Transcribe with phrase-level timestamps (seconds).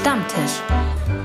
[0.00, 0.62] Stammtisch.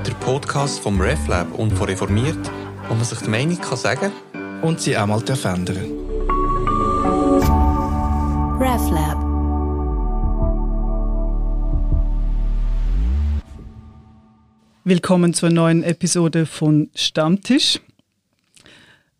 [0.06, 2.50] Der Podcast vom RefLab und von Reformiert,
[2.88, 4.12] wo man sich die Meinung kann sagen
[4.60, 5.92] und sie auch mal ändern
[8.60, 9.16] RefLab.
[14.84, 17.80] Willkommen zur neuen Episode von Stammtisch.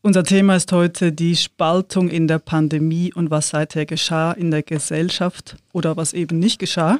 [0.03, 4.63] Unser Thema ist heute die Spaltung in der Pandemie und was seither geschah in der
[4.63, 6.99] Gesellschaft oder was eben nicht geschah.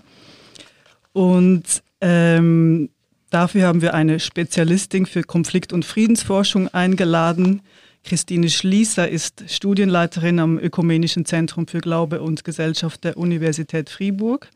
[1.13, 2.91] Und ähm,
[3.31, 7.63] dafür haben wir eine Spezialistin für Konflikt- und Friedensforschung eingeladen.
[8.05, 14.49] Christine Schließer ist Studienleiterin am Ökumenischen Zentrum für Glaube und Gesellschaft der Universität Fribourg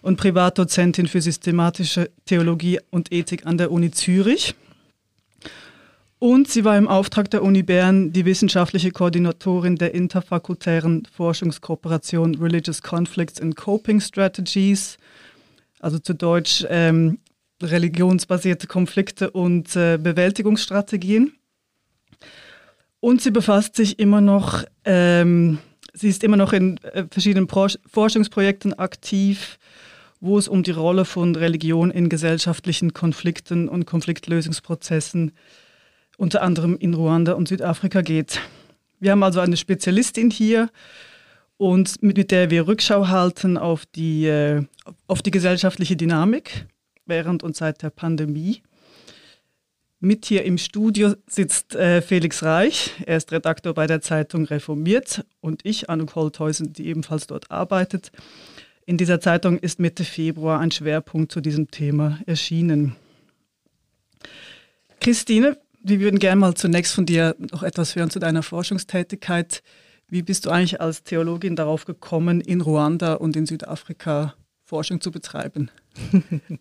[0.00, 4.54] und Privatdozentin für systematische Theologie und Ethik an der Uni Zürich.
[6.20, 12.80] Und sie war im Auftrag der Uni Bern die wissenschaftliche Koordinatorin der interfakultären Forschungskooperation Religious
[12.80, 14.96] Conflicts and Coping Strategies,
[15.84, 17.18] also zu Deutsch ähm,
[17.62, 21.34] religionsbasierte Konflikte und äh, Bewältigungsstrategien.
[23.00, 25.58] Und sie befasst sich immer noch, ähm,
[25.92, 29.58] sie ist immer noch in äh, verschiedenen Pro Forschungsprojekten aktiv,
[30.20, 35.32] wo es um die Rolle von Religion in gesellschaftlichen Konflikten und Konfliktlösungsprozessen
[36.16, 38.40] unter anderem in Ruanda und Südafrika geht.
[39.00, 40.70] Wir haben also eine Spezialistin hier
[41.64, 44.64] und mit der wir Rückschau halten auf die, äh,
[45.06, 46.66] auf die gesellschaftliche Dynamik
[47.06, 48.60] während und seit der Pandemie.
[49.98, 52.90] Mit hier im Studio sitzt äh, Felix Reich.
[53.06, 58.12] Er ist Redaktor bei der Zeitung Reformiert und ich, Anuk Holthäusen, die ebenfalls dort arbeitet.
[58.84, 62.94] In dieser Zeitung ist Mitte Februar ein Schwerpunkt zu diesem Thema erschienen.
[65.00, 69.62] Christine, wir würden gerne mal zunächst von dir noch etwas hören zu deiner Forschungstätigkeit.
[70.08, 75.10] Wie bist du eigentlich als Theologin darauf gekommen, in Ruanda und in Südafrika Forschung zu
[75.10, 75.70] betreiben?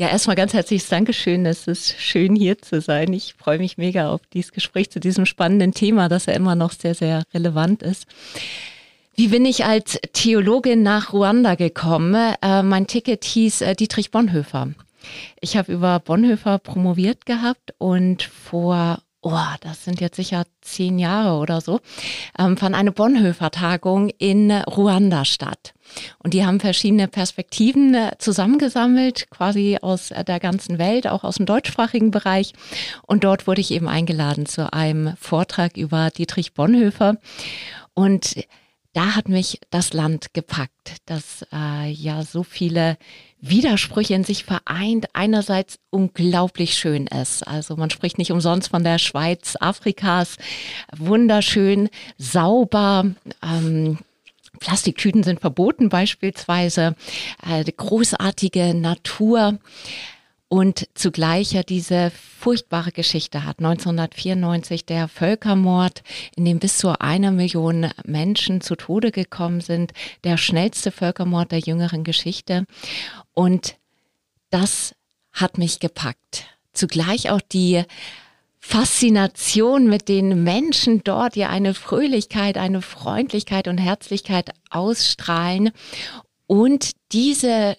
[0.00, 1.44] Ja, erstmal ganz herzliches Dankeschön.
[1.44, 3.12] Es ist schön hier zu sein.
[3.12, 6.72] Ich freue mich mega auf dieses Gespräch zu diesem spannenden Thema, das ja immer noch
[6.72, 8.06] sehr, sehr relevant ist.
[9.14, 12.14] Wie bin ich als Theologin nach Ruanda gekommen?
[12.40, 14.70] Äh, mein Ticket hieß äh, Dietrich Bonhoeffer.
[15.38, 21.38] Ich habe über Bonhoeffer promoviert gehabt und vor oh, das sind jetzt sicher zehn Jahre
[21.38, 21.80] oder so,
[22.38, 25.74] ähm, fand eine Bonhoeffer-Tagung in Ruanda statt.
[26.18, 31.36] Und die haben verschiedene Perspektiven äh, zusammengesammelt, quasi aus äh, der ganzen Welt, auch aus
[31.36, 32.52] dem deutschsprachigen Bereich.
[33.06, 37.16] Und dort wurde ich eben eingeladen zu einem Vortrag über Dietrich Bonhoeffer.
[37.94, 38.36] Und
[38.92, 42.98] da hat mich das Land gepackt, das äh, ja so viele
[43.40, 47.46] Widersprüche in sich vereint, einerseits unglaublich schön ist.
[47.46, 50.36] Also man spricht nicht umsonst von der Schweiz Afrikas,
[50.96, 53.06] wunderschön, sauber.
[53.42, 53.98] Ähm,
[54.58, 56.96] Plastiktüten sind verboten beispielsweise,
[57.48, 59.58] äh, großartige Natur
[60.50, 63.60] und zugleich ja diese furchtbare Geschichte hat.
[63.60, 66.02] 1994 der Völkermord,
[66.34, 69.92] in dem bis zu einer Million Menschen zu Tode gekommen sind,
[70.24, 72.66] der schnellste Völkermord der jüngeren Geschichte.
[73.32, 73.76] Und
[74.50, 74.96] das
[75.32, 76.46] hat mich gepackt.
[76.72, 77.84] Zugleich auch die
[78.58, 85.70] Faszination mit den Menschen dort, die eine Fröhlichkeit, eine Freundlichkeit und Herzlichkeit ausstrahlen
[86.48, 87.76] und diese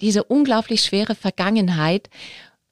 [0.00, 2.08] diese unglaublich schwere Vergangenheit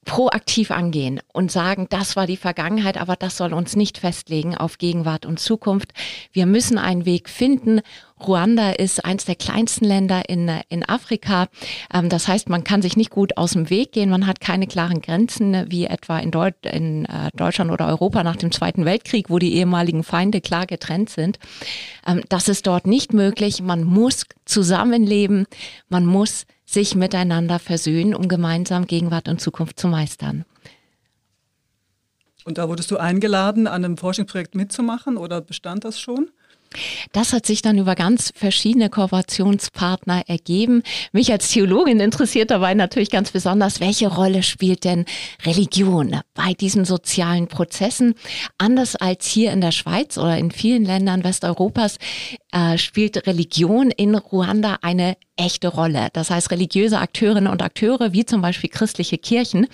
[0.07, 4.79] proaktiv angehen und sagen, das war die Vergangenheit, aber das soll uns nicht festlegen auf
[4.79, 5.93] Gegenwart und Zukunft.
[6.33, 7.81] Wir müssen einen Weg finden.
[8.25, 11.49] Ruanda ist eins der kleinsten Länder in, in Afrika.
[11.93, 14.09] Ähm, das heißt, man kann sich nicht gut aus dem Weg gehen.
[14.09, 18.37] Man hat keine klaren Grenzen wie etwa in, Deut in äh, Deutschland oder Europa nach
[18.37, 21.39] dem Zweiten Weltkrieg, wo die ehemaligen Feinde klar getrennt sind.
[22.07, 23.61] Ähm, das ist dort nicht möglich.
[23.61, 25.47] Man muss zusammenleben.
[25.89, 30.45] Man muss sich miteinander versöhnen, um gemeinsam Gegenwart und Zukunft zu meistern.
[32.45, 36.31] Und da wurdest du eingeladen, an einem Forschungsprojekt mitzumachen oder bestand das schon?
[37.13, 40.83] Das hat sich dann über ganz verschiedene Kooperationspartner ergeben.
[41.13, 45.05] Mich als Theologin interessiert dabei natürlich ganz besonders, welche Rolle spielt denn
[45.45, 48.15] Religion bei diesen sozialen Prozessen?
[48.59, 51.99] Anders als hier in der Schweiz oder in vielen Ländern Westeuropas
[52.53, 56.09] äh, spielt Religion in Ruanda eine echte Rolle.
[56.13, 59.67] Das heißt, religiöse Akteurinnen und Akteure, wie zum Beispiel christliche Kirchen,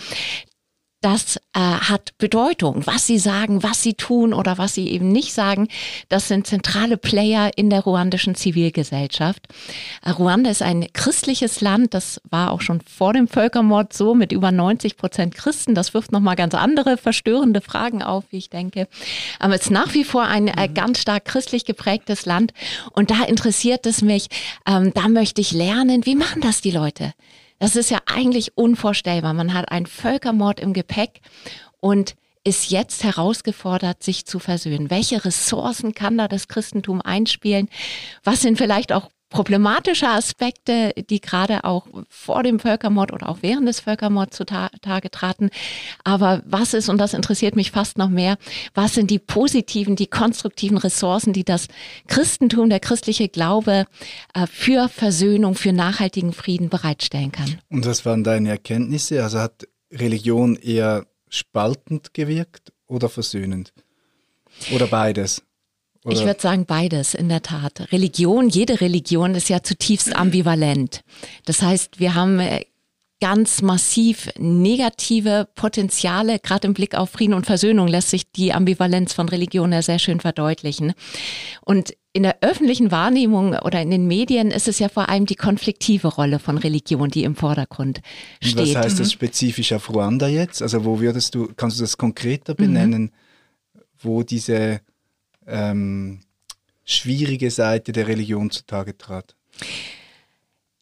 [1.02, 2.86] das äh, hat Bedeutung.
[2.86, 5.68] Was sie sagen, was sie tun oder was sie eben nicht sagen,
[6.08, 9.48] das sind zentrale Player in der ruandischen Zivilgesellschaft.
[10.02, 14.32] Äh, Ruanda ist ein christliches Land, das war auch schon vor dem Völkermord so, mit
[14.32, 15.74] über 90 Prozent Christen.
[15.74, 18.86] Das wirft nochmal ganz andere verstörende Fragen auf, wie ich denke.
[19.40, 20.74] Aber es ist nach wie vor ein äh, mhm.
[20.74, 22.54] ganz stark christlich geprägtes Land.
[22.92, 24.28] Und da interessiert es mich,
[24.66, 27.12] ähm, da möchte ich lernen, wie machen das die Leute?
[27.62, 29.34] Das ist ja eigentlich unvorstellbar.
[29.34, 31.20] Man hat einen Völkermord im Gepäck
[31.78, 34.90] und ist jetzt herausgefordert, sich zu versöhnen.
[34.90, 37.68] Welche Ressourcen kann da das Christentum einspielen?
[38.24, 43.66] Was sind vielleicht auch problematische Aspekte, die gerade auch vor dem Völkermord oder auch während
[43.66, 45.50] des Völkermords zutage traten.
[46.04, 48.36] Aber was ist, und das interessiert mich fast noch mehr,
[48.74, 51.68] was sind die positiven, die konstruktiven Ressourcen, die das
[52.06, 53.86] Christentum, der christliche Glaube
[54.34, 57.58] äh, für Versöhnung, für nachhaltigen Frieden bereitstellen kann?
[57.70, 59.22] Und was waren deine Erkenntnisse?
[59.24, 63.72] Also hat Religion eher spaltend gewirkt oder versöhnend?
[64.74, 65.42] Oder beides?
[66.04, 66.16] Oder?
[66.16, 67.92] Ich würde sagen beides, in der Tat.
[67.92, 71.02] Religion, jede Religion ist ja zutiefst ambivalent.
[71.44, 72.64] Das heißt, wir haben äh,
[73.20, 79.12] ganz massiv negative Potenziale, gerade im Blick auf Frieden und Versöhnung lässt sich die Ambivalenz
[79.12, 80.92] von Religion ja sehr schön verdeutlichen.
[81.60, 85.36] Und in der öffentlichen Wahrnehmung oder in den Medien ist es ja vor allem die
[85.36, 88.00] konfliktive Rolle von Religion, die im Vordergrund
[88.42, 88.74] steht.
[88.74, 89.12] Was heißt das mhm.
[89.12, 90.60] spezifisch auf Ruanda jetzt?
[90.60, 93.80] Also wo würdest du, kannst du das konkreter benennen, mhm.
[94.00, 94.80] wo diese
[95.46, 96.20] ähm,
[96.84, 99.34] schwierige Seite der Religion zutage trat?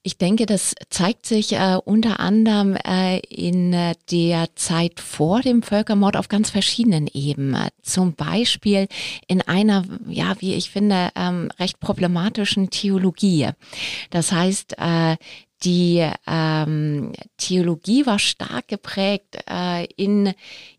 [0.03, 5.63] Ich denke, das zeigt sich äh, unter anderem äh, in äh, der Zeit vor dem
[5.63, 7.69] Völkermord auf ganz verschiedenen Ebenen.
[7.83, 8.89] Zum Beispiel
[9.27, 13.51] in einer, ja, wie ich finde, ähm, recht problematischen Theologie.
[14.09, 15.17] Das heißt, äh,
[15.65, 20.33] die ähm, Theologie war stark geprägt äh, in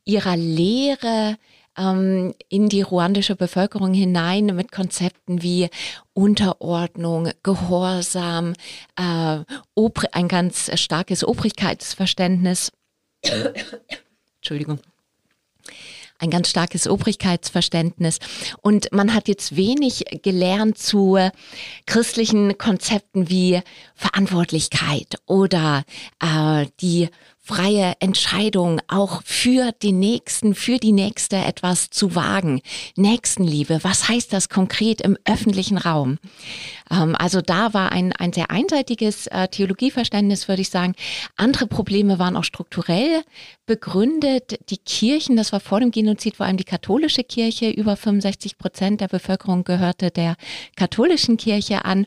[0.03, 1.37] ihrer Lehre
[1.77, 5.69] ähm, in die ruandische Bevölkerung hinein mit Konzepten wie
[6.13, 8.53] Unterordnung, Gehorsam,
[8.97, 9.39] äh,
[10.11, 12.71] ein ganz starkes Obrigkeitsverständnis.
[14.37, 14.79] Entschuldigung
[16.21, 18.19] ein ganz starkes Obrigkeitsverständnis.
[18.61, 21.17] Und man hat jetzt wenig gelernt zu
[21.87, 23.61] christlichen Konzepten wie
[23.95, 25.83] Verantwortlichkeit oder
[26.21, 27.09] äh, die
[27.43, 32.61] freie Entscheidung, auch für den Nächsten, für die Nächste etwas zu wagen.
[32.95, 36.19] Nächstenliebe, was heißt das konkret im öffentlichen Raum?
[36.91, 40.93] Ähm, also da war ein, ein sehr einseitiges äh, Theologieverständnis, würde ich sagen.
[41.35, 43.23] Andere Probleme waren auch strukturell
[43.65, 44.59] begründet.
[44.69, 49.01] Die Kirchen, das war vor dem Genozid vor allem die katholische Kirche, über 65 Prozent
[49.01, 50.35] der Bevölkerung gehörte der
[50.75, 52.05] katholischen Kirche an.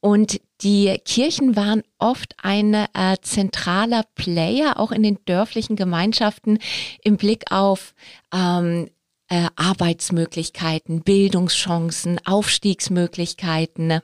[0.00, 2.86] Und die Kirchen waren oft ein äh,
[3.20, 6.58] zentraler Player, auch in den dörflichen Gemeinschaften,
[7.02, 7.94] im Blick auf
[8.32, 8.88] ähm,
[9.28, 14.00] äh, Arbeitsmöglichkeiten, Bildungschancen, Aufstiegsmöglichkeiten,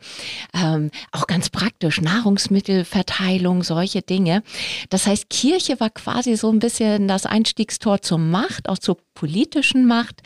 [0.52, 4.43] ähm, auch ganz praktisch Nahrungsmittelverteilung, solche Dinge.
[4.90, 9.87] Das heißt, Kirche war quasi so ein bisschen das Einstiegstor zur Macht, auch zur politischen
[9.87, 10.22] Macht.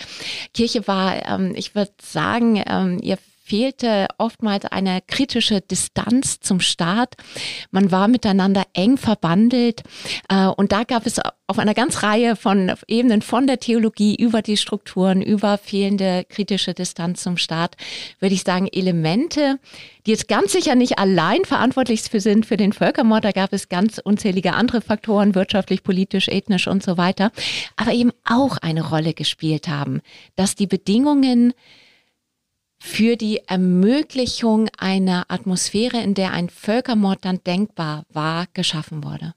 [0.54, 7.14] Kirche war, ähm, ich würde sagen, ähm, ihr fehlte oftmals eine kritische Distanz zum Staat.
[7.70, 9.82] Man war miteinander eng verbandelt
[10.28, 14.42] äh, und da gab es auf einer ganz Reihe von Ebenen von der Theologie über
[14.42, 17.76] die Strukturen, über fehlende kritische Distanz zum Staat,
[18.18, 19.60] würde ich sagen, Elemente,
[20.06, 23.24] die jetzt ganz sicher nicht allein verantwortlich sind für den Völkermord.
[23.24, 27.30] Da gab es ganz unzählige andere Faktoren, wirtschaftlich, politisch, ethnisch und so weiter,
[27.76, 30.00] aber eben auch eine Rolle gespielt haben,
[30.34, 31.54] dass die Bedingungen
[32.78, 39.34] für die Ermöglichung einer Atmosphäre, in der ein Völkermord dann denkbar war, geschaffen wurde.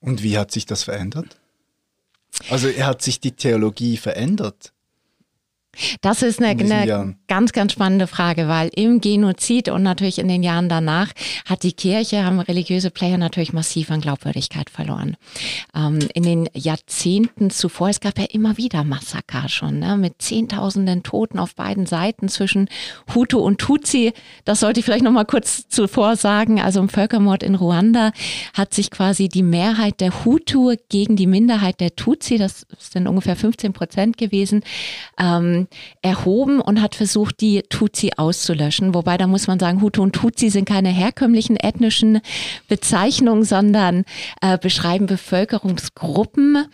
[0.00, 1.38] Und wie hat sich das verändert?
[2.50, 4.72] Also hat sich die Theologie verändert?
[6.00, 10.42] Das ist eine, eine ganz, ganz spannende Frage, weil im Genozid und natürlich in den
[10.42, 11.12] Jahren danach
[11.44, 15.16] hat die Kirche, haben religiöse Player natürlich massiv an Glaubwürdigkeit verloren.
[15.74, 21.02] Ähm, in den Jahrzehnten zuvor, es gab ja immer wieder Massaker schon, ne, mit Zehntausenden
[21.02, 22.68] Toten auf beiden Seiten zwischen
[23.14, 24.12] Hutu und Tutsi.
[24.44, 26.60] Das sollte ich vielleicht noch mal kurz zuvor sagen.
[26.60, 28.12] Also im Völkermord in Ruanda
[28.54, 33.36] hat sich quasi die Mehrheit der Hutu gegen die Minderheit der Tutsi, das sind ungefähr
[33.36, 34.62] 15 Prozent gewesen,
[35.18, 35.65] ähm,
[36.02, 38.94] erhoben und hat versucht, die Tutsi auszulöschen.
[38.94, 42.20] Wobei da muss man sagen, Hutu und Tutsi sind keine herkömmlichen ethnischen
[42.68, 44.04] Bezeichnungen, sondern
[44.40, 46.66] äh, beschreiben Bevölkerungsgruppen,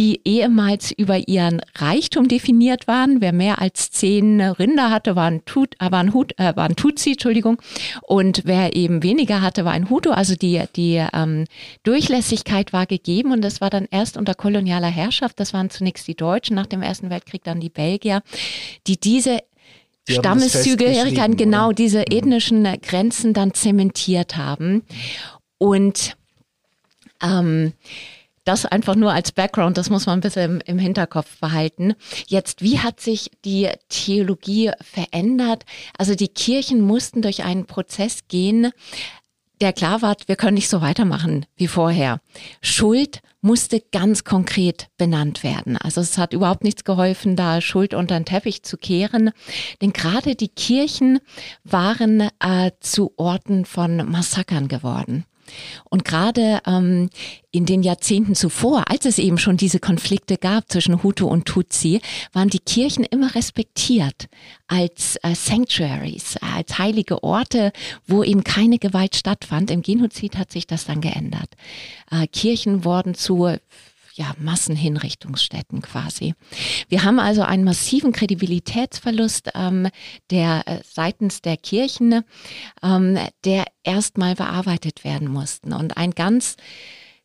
[0.00, 3.20] die ehemals über ihren Reichtum definiert waren.
[3.20, 6.64] Wer mehr als zehn Rinder hatte, war ein, Tut, äh, war ein, Hut, äh, war
[6.64, 7.60] ein Tutsi, Entschuldigung.
[8.00, 10.08] Und wer eben weniger hatte, war ein Hutu.
[10.08, 11.44] Also die, die ähm,
[11.82, 15.38] Durchlässigkeit war gegeben und das war dann erst unter kolonialer Herrschaft.
[15.38, 18.22] Das waren zunächst die Deutschen, nach dem Ersten Weltkrieg dann die Belgier,
[18.86, 19.40] die diese
[20.08, 21.74] die Stammeszugehörigkeiten, genau oder?
[21.74, 22.16] diese mhm.
[22.16, 24.82] ethnischen Grenzen dann zementiert haben.
[25.58, 26.16] Und
[27.22, 27.74] ähm,
[28.50, 31.94] das einfach nur als Background, das muss man ein bisschen im, im, Hinterkopf behalten.
[32.26, 35.64] Jetzt, wie hat sich die Theologie verändert?
[35.96, 38.72] Also die Kirchen mussten durch einen Prozess gehen,
[39.60, 42.20] der klar war, wir können nicht so weitermachen wie vorher.
[42.62, 45.76] Schuld musste ganz konkret benannt werden.
[45.76, 49.30] Also es hat überhaupt nichts geholfen, da Schuld unter den Teppich zu kehren.
[49.80, 51.20] Denn gerade die Kirchen
[51.62, 55.24] waren äh, zu Orten von Massakern geworden.
[55.88, 57.10] Und gerade ähm,
[57.50, 62.00] in den Jahrzehnten zuvor, als es eben schon diese Konflikte gab zwischen Hutu und Tutsi,
[62.32, 64.28] waren die Kirchen immer respektiert
[64.68, 67.72] als äh, Sanctuaries, als heilige Orte,
[68.06, 69.70] wo eben keine Gewalt stattfand.
[69.70, 71.50] Im Genozid hat sich das dann geändert.
[72.10, 73.56] Äh, Kirchen wurden zu
[74.20, 76.34] ja, Massenhinrichtungsstätten quasi.
[76.90, 79.88] Wir haben also einen massiven Kredibilitätsverlust ähm,
[80.30, 82.22] der äh, seitens der Kirchen,
[82.82, 85.72] ähm, der erstmal bearbeitet werden mussten.
[85.72, 86.56] Und ein ganz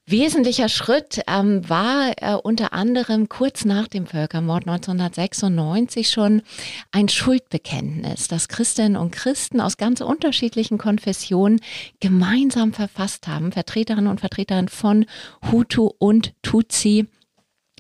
[0.07, 6.43] Wesentlicher Schritt ähm, war äh, unter anderem kurz nach dem Völkermord 1996 schon
[6.91, 11.59] ein Schuldbekenntnis, das Christinnen und Christen aus ganz unterschiedlichen Konfessionen
[12.01, 15.07] gemeinsam verfasst haben, Vertreterinnen und Vertreter von
[15.51, 17.07] Hutu und Tutsi.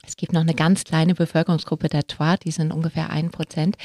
[0.03, 3.75] Es gibt noch eine ganz kleine Bevölkerungsgruppe der Twa, die sind ungefähr ein Prozent.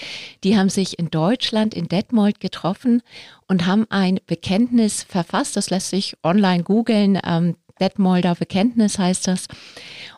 [0.44, 3.02] Die haben sich in Deutschland in Detmold getroffen
[3.49, 5.56] und haben ein Bekenntnis verfasst.
[5.56, 7.18] Das lässt sich online googeln.
[7.23, 9.47] Ähm, Detmolder Bekenntnis heißt das.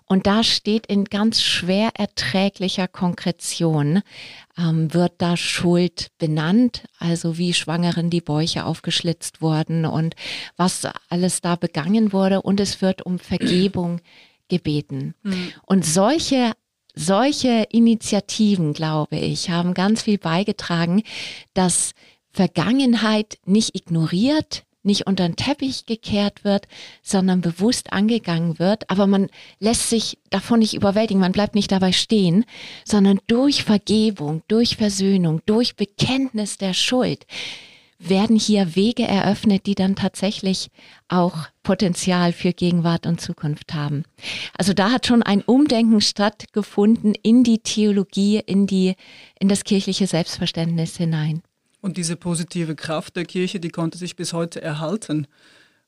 [0.04, 4.02] Und da steht in ganz schwer erträglicher Konkretion,
[4.58, 10.14] ähm, wird da Schuld benannt, also wie Schwangeren die Bäuche aufgeschlitzt wurden und
[10.56, 12.42] was alles da begangen wurde.
[12.42, 14.00] Und es wird um Vergebung
[14.48, 15.14] gebeten.
[15.22, 15.52] Mhm.
[15.64, 16.52] Und solche
[16.94, 21.02] solche Initiativen, glaube ich, haben ganz viel beigetragen,
[21.54, 21.92] dass
[22.32, 26.66] Vergangenheit nicht ignoriert, nicht unter den Teppich gekehrt wird,
[27.02, 28.90] sondern bewusst angegangen wird.
[28.90, 32.44] Aber man lässt sich davon nicht überwältigen, man bleibt nicht dabei stehen,
[32.84, 37.26] sondern durch Vergebung, durch Versöhnung, durch Bekenntnis der Schuld
[38.08, 40.70] werden hier Wege eröffnet, die dann tatsächlich
[41.08, 44.04] auch Potenzial für Gegenwart und Zukunft haben.
[44.56, 48.96] Also da hat schon ein Umdenken stattgefunden in die Theologie, in die,
[49.38, 51.42] in das kirchliche Selbstverständnis hinein.
[51.82, 55.26] Und diese positive Kraft der Kirche, die konnte sich bis heute erhalten.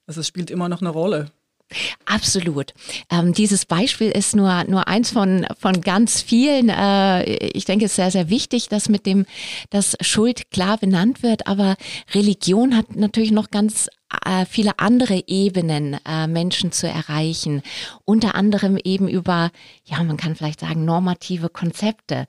[0.07, 1.31] Also es spielt immer noch eine Rolle.
[2.05, 2.75] Absolut.
[3.11, 6.69] Ähm, dieses Beispiel ist nur, nur eins von, von ganz vielen.
[6.69, 9.25] Äh, ich denke, es ist sehr, sehr wichtig, dass mit dem,
[9.71, 11.47] dass Schuld klar benannt wird.
[11.47, 11.77] Aber
[12.13, 13.89] Religion hat natürlich noch ganz
[14.25, 17.63] äh, viele andere Ebenen äh, Menschen zu erreichen.
[18.05, 19.51] Unter anderem eben über,
[19.85, 22.27] ja, man kann vielleicht sagen, normative Konzepte.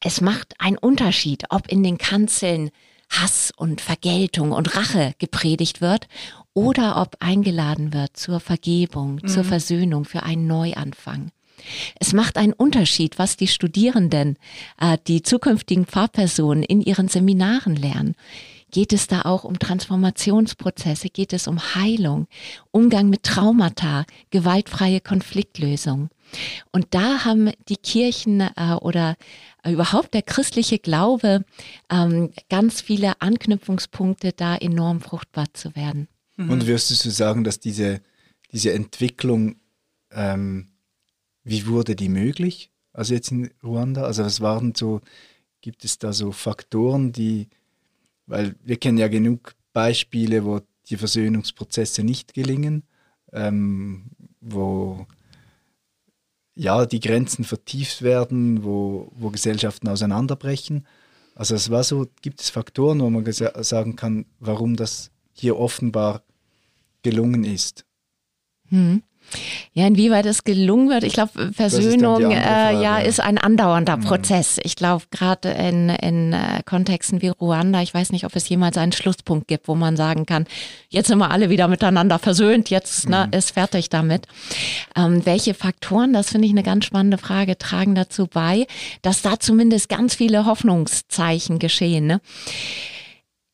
[0.00, 2.70] Es macht einen Unterschied, ob in den Kanzeln
[3.10, 6.08] Hass und Vergeltung und Rache gepredigt wird
[6.54, 9.28] oder ob eingeladen wird zur Vergebung, mhm.
[9.28, 11.30] zur Versöhnung, für einen Neuanfang.
[11.98, 14.38] Es macht einen Unterschied, was die Studierenden,
[14.80, 18.14] äh, die zukünftigen Pfarrpersonen in ihren Seminaren lernen.
[18.70, 21.08] Geht es da auch um Transformationsprozesse?
[21.08, 22.28] Geht es um Heilung,
[22.70, 26.08] Umgang mit Traumata, gewaltfreie Konfliktlösung?
[26.70, 29.16] Und da haben die Kirchen äh, oder
[29.68, 31.44] überhaupt der christliche Glaube
[31.90, 36.08] ähm, ganz viele Anknüpfungspunkte, da enorm fruchtbar zu werden.
[36.36, 36.50] Mhm.
[36.50, 38.00] Und wirst du sagen, dass diese,
[38.52, 39.56] diese Entwicklung,
[40.12, 40.68] ähm,
[41.44, 42.70] wie wurde die möglich?
[42.92, 45.00] Also jetzt in Ruanda, also was waren so,
[45.60, 47.48] gibt es da so Faktoren, die,
[48.26, 52.82] weil wir kennen ja genug Beispiele, wo die Versöhnungsprozesse nicht gelingen,
[53.32, 54.06] ähm,
[56.60, 60.86] ja, die Grenzen vertieft werden, wo, wo Gesellschaften auseinanderbrechen.
[61.34, 66.22] Also es war so, gibt es Faktoren, wo man sagen kann, warum das hier offenbar
[67.02, 67.86] gelungen ist.
[68.68, 69.02] Hm.
[69.72, 74.02] Ja, inwieweit es gelungen wird, ich glaube, Versöhnung äh, ja, ist ein andauernder mhm.
[74.02, 74.58] Prozess.
[74.62, 78.76] Ich glaube, gerade in, in äh, Kontexten wie Ruanda, ich weiß nicht, ob es jemals
[78.76, 80.46] einen Schlusspunkt gibt, wo man sagen kann,
[80.88, 83.38] jetzt sind wir alle wieder miteinander versöhnt, jetzt ne, mhm.
[83.38, 84.26] ist fertig damit.
[84.96, 88.66] Ähm, welche Faktoren, das finde ich eine ganz spannende Frage, tragen dazu bei,
[89.02, 92.06] dass da zumindest ganz viele Hoffnungszeichen geschehen.
[92.06, 92.20] Ne?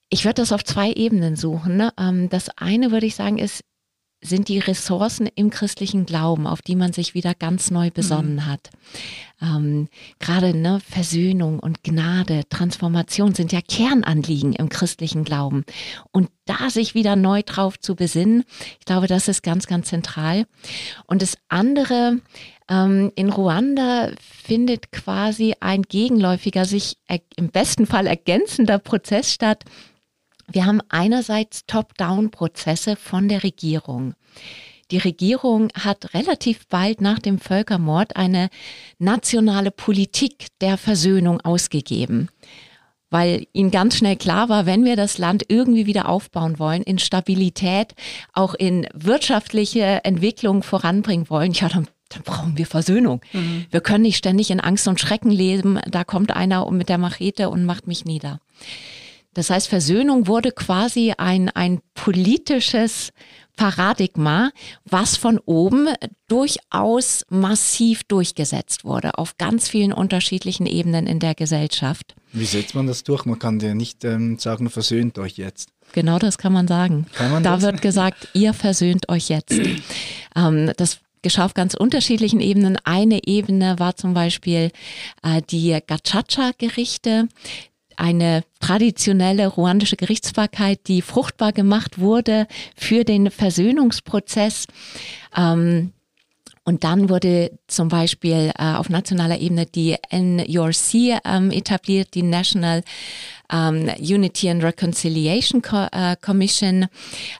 [0.09, 1.76] Ich würde das auf zwei Ebenen suchen.
[1.76, 1.92] Ne?
[1.99, 3.62] Ähm, das eine würde ich sagen ist,
[4.26, 8.47] sind die Ressourcen im christlichen Glauben, auf die man sich wieder ganz neu besonnen mhm.
[8.47, 8.71] hat.
[9.40, 15.64] Ähm, Gerade ne, Versöhnung und Gnade, Transformation sind ja Kernanliegen im christlichen Glauben.
[16.11, 18.45] Und da sich wieder neu drauf zu besinnen,
[18.78, 20.47] ich glaube, das ist ganz, ganz zentral.
[21.06, 22.21] Und das andere,
[22.68, 26.99] ähm, in Ruanda findet quasi ein gegenläufiger, sich
[27.37, 29.64] im besten Fall ergänzender Prozess statt,
[30.50, 34.14] wir haben einerseits Top-Down-Prozesse von der Regierung.
[34.92, 38.50] Die Regierung hat relativ bald nach dem Völkermord eine
[38.98, 42.28] nationale Politik der Versöhnung ausgegeben.
[43.08, 46.98] weil ihnen ganz schnell klar war, wenn wir das Land irgendwie wieder aufbauen wollen, in
[46.98, 47.94] Stabilität,
[48.32, 53.20] auch in wirtschaftliche Entwicklung voranbringen wollen, ja, dann dann brauchen wir Versöhnung.
[53.32, 53.66] Mhm.
[53.70, 55.80] Wir können nicht ständig in Angst und Schrecken leben.
[55.90, 58.40] Da kommt einer mit der Machete und macht mich nieder.
[59.36, 63.12] Das heißt, Versöhnung wurde quasi ein, ein politisches
[63.54, 64.50] Paradigma,
[64.86, 65.88] was von oben
[66.26, 72.14] durchaus massiv durchgesetzt wurde, auf ganz vielen unterschiedlichen Ebenen in der Gesellschaft.
[72.32, 73.26] Wie setzt man das durch?
[73.26, 75.68] Man kann ja nicht ähm, sagen, versöhnt euch jetzt.
[75.92, 77.04] Genau das kann man sagen.
[77.12, 77.62] Kann man da das?
[77.62, 79.52] wird gesagt, ihr versöhnt euch jetzt.
[80.34, 82.78] ähm, das geschah auf ganz unterschiedlichen Ebenen.
[82.84, 84.70] Eine Ebene war zum Beispiel
[85.22, 87.28] äh, die Gachacha-Gerichte,
[87.96, 94.66] eine traditionelle ruandische Gerichtsbarkeit, die fruchtbar gemacht wurde für den Versöhnungsprozess.
[95.36, 95.92] Ähm,
[96.64, 102.82] und dann wurde zum Beispiel äh, auf nationaler Ebene die NURC ähm, etabliert, die National
[103.52, 106.86] ähm, Unity and Reconciliation Co äh, Commission,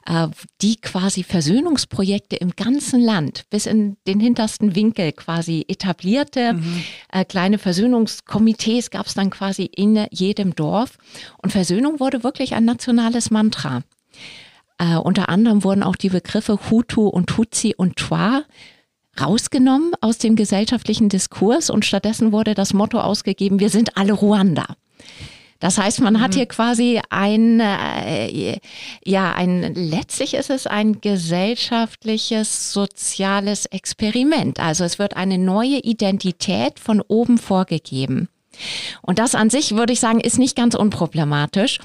[0.05, 0.27] äh,
[0.61, 6.53] die quasi Versöhnungsprojekte im ganzen Land bis in den hintersten Winkel quasi etablierte.
[6.53, 6.83] Mhm.
[7.11, 10.97] Äh, kleine Versöhnungskomitees gab es dann quasi in jedem Dorf.
[11.41, 13.81] Und Versöhnung wurde wirklich ein nationales Mantra.
[14.77, 18.43] Äh, unter anderem wurden auch die Begriffe Hutu und Tutsi und Twa
[19.19, 24.75] rausgenommen aus dem gesellschaftlichen Diskurs und stattdessen wurde das Motto ausgegeben, wir sind alle Ruanda.
[25.59, 26.35] Das heißt, man hat mhm.
[26.35, 28.59] hier quasi ein, äh,
[29.03, 34.59] ja, ein, letztlich ist es ein gesellschaftliches, soziales Experiment.
[34.59, 38.29] Also es wird eine neue Identität von oben vorgegeben.
[39.01, 41.79] Und das an sich, würde ich sagen, ist nicht ganz unproblematisch.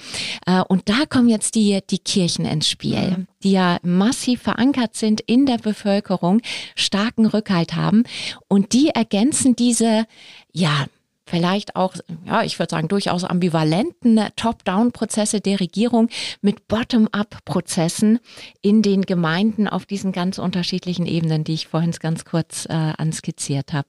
[0.46, 3.26] Äh, und da kommen jetzt die, die Kirchen ins Spiel, mhm.
[3.42, 6.40] die ja massiv verankert sind in der Bevölkerung,
[6.74, 8.04] starken Rückhalt haben.
[8.48, 10.06] Und die ergänzen diese,
[10.52, 10.86] ja,
[11.32, 11.94] vielleicht auch,
[12.26, 16.10] ja, ich würde sagen, durchaus ambivalenten Top-Down-Prozesse der Regierung
[16.42, 18.20] mit Bottom-up-Prozessen
[18.60, 23.72] in den Gemeinden auf diesen ganz unterschiedlichen Ebenen, die ich vorhin ganz kurz äh, anskizziert
[23.72, 23.88] habe.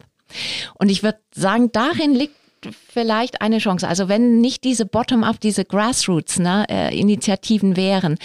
[0.76, 2.36] Und ich würde sagen, darin liegt
[2.72, 3.88] vielleicht eine Chance.
[3.88, 8.18] Also wenn nicht diese Bottom-up, diese Grassroots-Initiativen ne, äh, wären,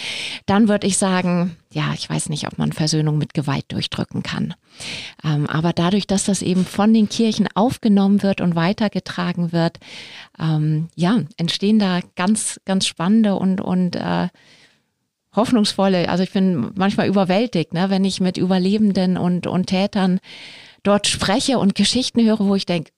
[0.45, 4.55] dann würde ich sagen, ja, ich weiß nicht, ob man Versöhnung mit Gewalt durchdrücken kann.
[5.23, 9.77] Ähm, aber dadurch, dass das eben von den Kirchen aufgenommen wird und weitergetragen wird,
[10.39, 14.29] ähm, ja, entstehen da ganz, ganz spannende und, und äh,
[15.35, 20.19] hoffnungsvolle, also ich bin manchmal überwältigt, ne, wenn ich mit Überlebenden und, und Tätern
[20.83, 22.91] dort spreche und Geschichten höre, wo ich denke,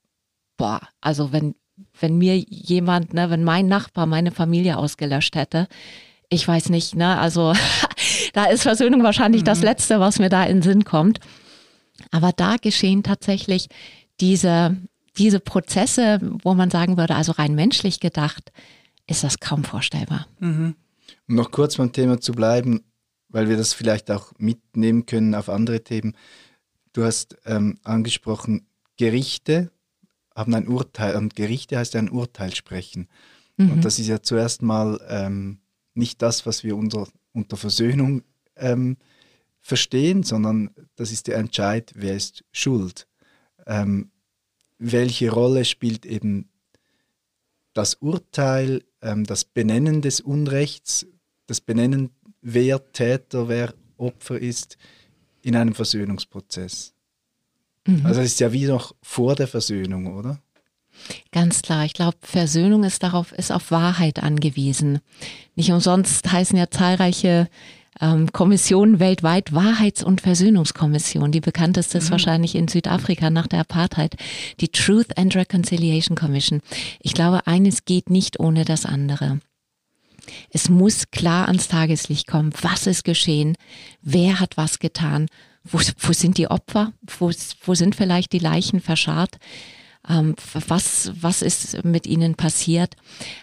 [0.62, 1.56] boah, also wenn,
[2.00, 5.68] wenn mir jemand, ne, wenn mein Nachbar meine Familie ausgelöscht hätte,
[6.30, 7.54] ich weiß nicht, ne, also
[8.34, 9.46] da ist Versöhnung wahrscheinlich mhm.
[9.46, 11.20] das Letzte, was mir da in den Sinn kommt.
[12.12, 13.70] Aber da geschehen tatsächlich
[14.20, 14.78] diese,
[15.18, 18.52] diese Prozesse, wo man sagen würde, also rein menschlich gedacht,
[19.08, 20.28] ist das kaum vorstellbar.
[20.38, 20.76] Mhm.
[21.28, 22.84] Um noch kurz beim Thema zu bleiben,
[23.30, 26.16] weil wir das vielleicht auch mitnehmen können auf andere Themen.
[26.94, 29.72] Du hast ähm, angesprochen, Gerichte
[30.36, 33.08] haben ein Urteil, und Gerichte heißt ein Urteil sprechen.
[33.58, 33.72] Mhm.
[33.74, 35.60] Und das ist ja zuerst mal ähm,
[35.94, 38.24] nicht das, was wir unter, unter Versöhnung
[38.56, 38.98] ähm,
[39.60, 43.08] verstehen, sondern das ist der Entscheid, wer ist schuld.
[43.68, 44.12] Ähm,
[44.80, 46.50] welche Rolle spielt eben
[47.74, 51.06] das Urteil, ähm, das Benennen des Unrechts,
[51.46, 52.10] das Benennen,
[52.42, 54.78] wer Täter, wer Opfer ist,
[55.44, 56.94] in einem Versöhnungsprozess?
[58.00, 58.06] Mhm.
[58.06, 60.40] Also es ist ja wie noch vor der Versöhnung, oder?
[61.32, 65.00] Ganz klar, ich glaube, Versöhnung ist darauf, ist auf Wahrheit angewiesen.
[65.56, 67.50] Nicht umsonst heißen ja zahlreiche
[68.00, 71.32] ähm, Kommissionen weltweit Wahrheits- und Versöhnungskommission.
[71.32, 72.12] Die bekannteste ist mhm.
[72.12, 74.16] wahrscheinlich in Südafrika nach der Apartheid,
[74.60, 76.62] die Truth and Reconciliation Commission.
[77.00, 79.40] Ich glaube, eines geht nicht ohne das andere.
[80.52, 83.56] Es muss klar ans Tageslicht kommen, was ist geschehen,
[84.02, 85.28] wer hat was getan
[85.64, 86.94] wo, wo sind die Opfer?
[87.20, 87.32] Wo,
[87.64, 89.38] wo sind vielleicht die Leichen verscharrt?
[90.10, 90.36] Ähm,
[90.68, 92.96] was, was ist mit ihnen passiert?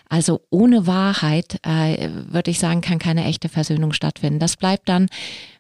[0.09, 4.41] Also ohne Wahrheit, äh, würde ich sagen, kann keine echte Versöhnung stattfinden.
[4.41, 5.09] Das bleibt dann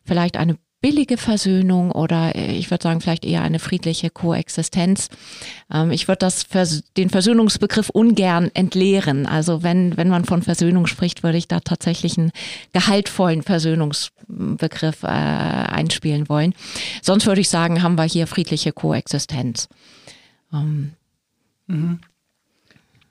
[0.05, 5.09] vielleicht eine billige Versöhnung oder äh, ich würde sagen vielleicht eher eine friedliche Koexistenz.
[5.73, 6.47] Ähm, ich würde das
[6.97, 9.27] den Versöhnungsbegriff ungern entleeren.
[9.27, 12.33] Also wenn wenn man von Versöhnung spricht, würde ich da tatsächlich einen
[12.73, 16.55] gehaltvollen Versöhnungsbegriff äh, einspielen wollen.
[17.03, 19.69] Sonst würde ich sagen, haben wir hier friedliche Koexistenz.
[20.53, 20.93] Ähm.
[21.67, 22.01] Mhm.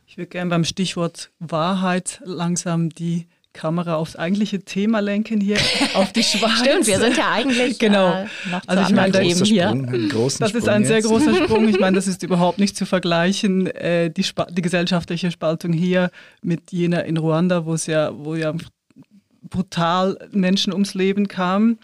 [0.07, 3.27] Ich würde gerne beim Stichwort Wahrheit langsam die
[3.57, 5.57] Kamera aufs eigentliche Thema lenken hier,
[5.95, 6.59] auf die Schweiz.
[6.59, 8.13] Stimmt, wir sind ja eigentlich genau.
[8.13, 10.29] Äh, noch also ich meine, Themen hier.
[10.39, 11.67] das ist ein sehr großer Sprung.
[11.67, 16.71] Ich meine, das ist überhaupt nicht zu vergleichen, äh, die, die, gesellschaftliche Spaltung hier mit
[16.71, 18.53] jener in Ruanda, wo es ja, wo ja
[19.41, 21.79] brutal Menschen ums Leben kamen.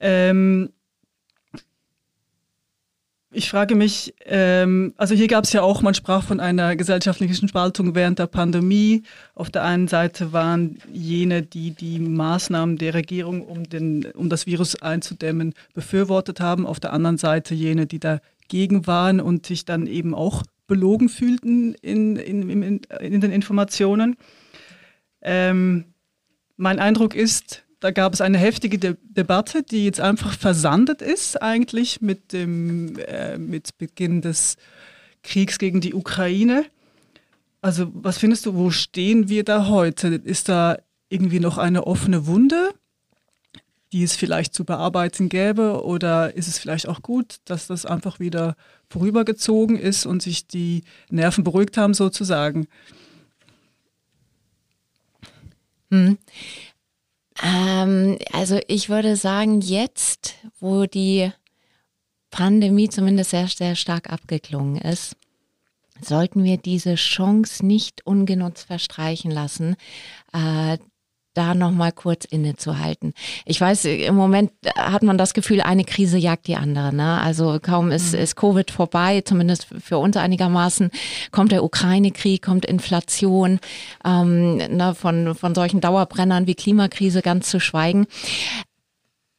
[0.00, 0.70] Ähm,
[3.32, 7.48] ich frage mich, ähm, also hier gab es ja auch, man sprach von einer gesellschaftlichen
[7.48, 9.02] Spaltung während der Pandemie.
[9.34, 14.46] Auf der einen Seite waren jene, die die Maßnahmen der Regierung, um, den, um das
[14.46, 16.66] Virus einzudämmen, befürwortet haben.
[16.66, 21.74] Auf der anderen Seite jene, die dagegen waren und sich dann eben auch belogen fühlten
[21.74, 24.16] in, in, in, in den Informationen.
[25.22, 25.84] Ähm,
[26.56, 31.42] mein Eindruck ist, da gab es eine heftige De Debatte, die jetzt einfach versandet ist
[31.42, 34.56] eigentlich mit dem äh, mit Beginn des
[35.24, 36.64] Kriegs gegen die Ukraine.
[37.60, 40.08] Also was findest du, wo stehen wir da heute?
[40.14, 42.70] Ist da irgendwie noch eine offene Wunde,
[43.90, 45.84] die es vielleicht zu bearbeiten gäbe?
[45.84, 48.54] Oder ist es vielleicht auch gut, dass das einfach wieder
[48.90, 52.68] vorübergezogen ist und sich die Nerven beruhigt haben sozusagen?
[55.90, 56.16] Hm.
[57.42, 61.30] Ähm, also ich würde sagen, jetzt, wo die
[62.30, 65.16] Pandemie zumindest sehr, sehr stark abgeklungen ist,
[66.00, 69.76] sollten wir diese Chance nicht ungenutzt verstreichen lassen,
[70.32, 70.78] äh,
[71.34, 73.14] da nochmal kurz innezuhalten.
[73.44, 76.94] Ich weiß, im Moment hat man das Gefühl, eine Krise jagt die andere.
[76.94, 77.20] Ne?
[77.20, 78.20] Also kaum ist, mhm.
[78.20, 80.90] ist Covid vorbei, zumindest für uns einigermaßen,
[81.30, 83.60] kommt der Ukraine-Krieg, kommt Inflation,
[84.04, 88.06] ähm, ne, von, von solchen Dauerbrennern wie Klimakrise ganz zu schweigen.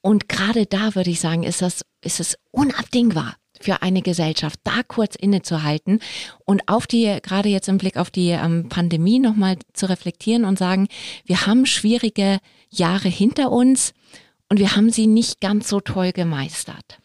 [0.01, 4.83] Und gerade da würde ich sagen, ist das, ist es unabdingbar, für eine Gesellschaft, da
[4.87, 5.99] kurz innezuhalten
[6.45, 10.59] und auf die, gerade jetzt im Blick auf die ähm, Pandemie nochmal zu reflektieren und
[10.59, 10.87] sagen,
[11.25, 13.93] wir haben schwierige Jahre hinter uns
[14.49, 16.99] und wir haben sie nicht ganz so toll gemeistert.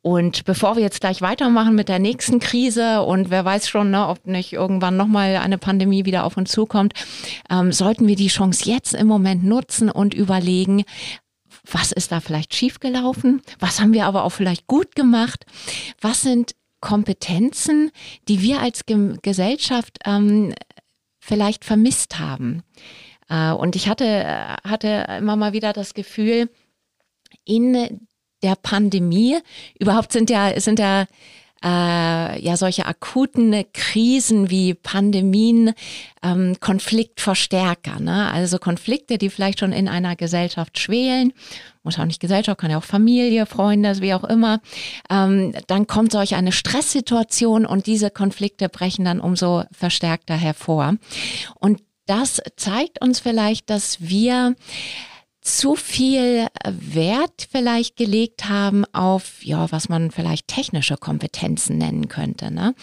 [0.00, 4.06] Und bevor wir jetzt gleich weitermachen mit der nächsten Krise und wer weiß schon, ne,
[4.08, 6.94] ob nicht irgendwann nochmal eine Pandemie wieder auf uns zukommt,
[7.50, 10.84] ähm, sollten wir die Chance jetzt im Moment nutzen und überlegen,
[11.70, 15.44] was ist da vielleicht schiefgelaufen, was haben wir aber auch vielleicht gut gemacht,
[16.00, 17.90] was sind Kompetenzen,
[18.28, 20.54] die wir als Ge Gesellschaft ähm,
[21.18, 22.62] vielleicht vermisst haben.
[23.28, 26.48] Äh, und ich hatte, hatte immer mal wieder das Gefühl,
[27.44, 28.08] in
[28.42, 29.38] der Pandemie,
[29.78, 31.06] überhaupt sind ja, sind ja
[31.64, 35.72] äh, ja solche akuten Krisen wie Pandemien
[36.22, 38.00] ähm, Konfliktverstärker.
[38.00, 38.30] Ne?
[38.30, 41.32] Also Konflikte, die vielleicht schon in einer Gesellschaft schwelen,
[41.82, 44.60] muss auch nicht Gesellschaft, kann ja auch Familie, Freunde, wie auch immer.
[45.10, 50.94] Ähm, dann kommt solch eine Stresssituation und diese Konflikte brechen dann umso verstärkter hervor.
[51.58, 54.54] Und das zeigt uns vielleicht, dass wir
[55.56, 62.52] zu viel Wert vielleicht gelegt haben auf, ja, was man vielleicht technische Kompetenzen nennen könnte.
[62.52, 62.74] Ne?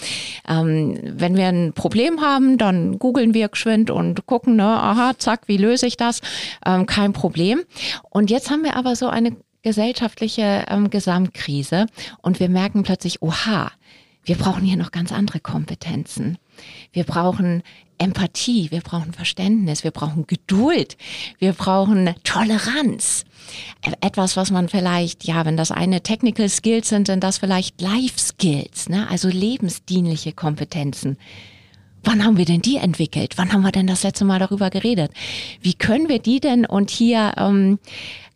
[0.48, 5.48] Ähm, wenn wir ein Problem haben, dann googeln wir geschwind und gucken, ne, aha, zack,
[5.48, 6.22] wie löse ich das?
[6.66, 7.64] Ähm, kein Problem.
[8.10, 11.88] Und jetzt haben wir aber so eine gesellschaftliche ähm, Gesamtkrise
[12.22, 13.72] und wir merken plötzlich, oha,
[14.24, 16.38] wir brauchen hier noch ganz andere Kompetenzen.
[16.94, 17.62] Wir brauchen
[17.98, 20.98] Empathie, wir brauchen Verständnis, wir brauchen Geduld,
[21.40, 23.26] wir brauchen Toleranz.
[24.02, 28.20] Etwas, was man vielleicht, ja, wenn das eine Technical Skills sind, sind das vielleicht Life
[28.20, 29.08] Skills, ne?
[29.10, 31.18] also lebensdienliche Kompetenzen.
[32.06, 33.34] Wann haben wir denn die entwickelt?
[33.38, 35.12] Wann haben wir denn das letzte Mal darüber geredet?
[35.62, 37.80] Wie können wir die denn und hier ähm,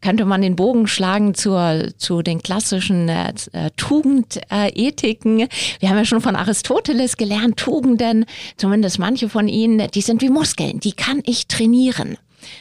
[0.01, 3.33] könnte man den Bogen schlagen zur, zu den klassischen äh,
[3.75, 5.39] Tugendethiken.
[5.39, 5.47] Äh,
[5.79, 8.25] Wir haben ja schon von Aristoteles gelernt, Tugenden,
[8.57, 12.17] zumindest manche von ihnen, die sind wie Muskeln, die kann ich trainieren.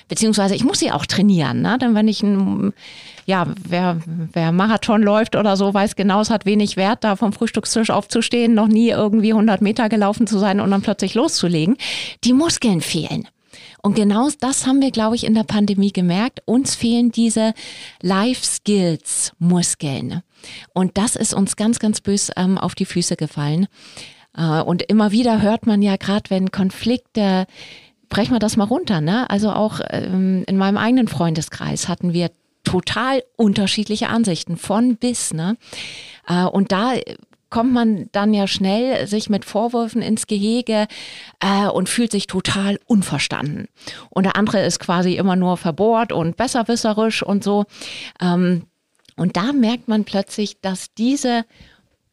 [0.08, 1.62] Beziehungsweise ich muss sie auch trainieren.
[1.62, 1.78] Ne?
[1.80, 2.72] Denn wenn ich ein,
[3.26, 3.98] ja, wer,
[4.32, 8.54] wer Marathon läuft oder so, weiß genau, es hat wenig Wert, da vom Frühstückstisch aufzustehen,
[8.54, 11.76] noch nie irgendwie 100 Meter gelaufen zu sein und dann plötzlich loszulegen.
[12.24, 13.28] Die Muskeln fehlen.
[13.82, 16.42] Und genau das haben wir, glaube ich, in der Pandemie gemerkt.
[16.46, 17.54] Uns fehlen diese
[18.02, 20.22] Life Skills Muskeln.
[20.74, 23.66] Und das ist uns ganz, ganz bös ähm, auf die Füße gefallen.
[24.36, 27.46] Äh, und immer wieder hört man ja gerade, wenn Konflikte,
[28.08, 29.28] brechen wir das mal runter, ne?
[29.30, 32.30] Also auch ähm, in meinem eigenen Freundeskreis hatten wir
[32.64, 35.56] total unterschiedliche Ansichten von bis, ne?
[36.26, 36.94] Äh, und da
[37.50, 40.86] kommt man dann ja schnell sich mit Vorwürfen ins Gehege
[41.40, 43.68] äh, und fühlt sich total unverstanden.
[44.10, 47.64] Und der andere ist quasi immer nur verbohrt und besserwisserisch und so.
[48.20, 48.64] Ähm,
[49.16, 51.44] und da merkt man plötzlich, dass diese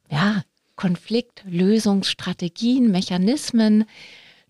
[0.09, 0.43] ja,
[0.75, 3.85] Konfliktlösungsstrategien, Mechanismen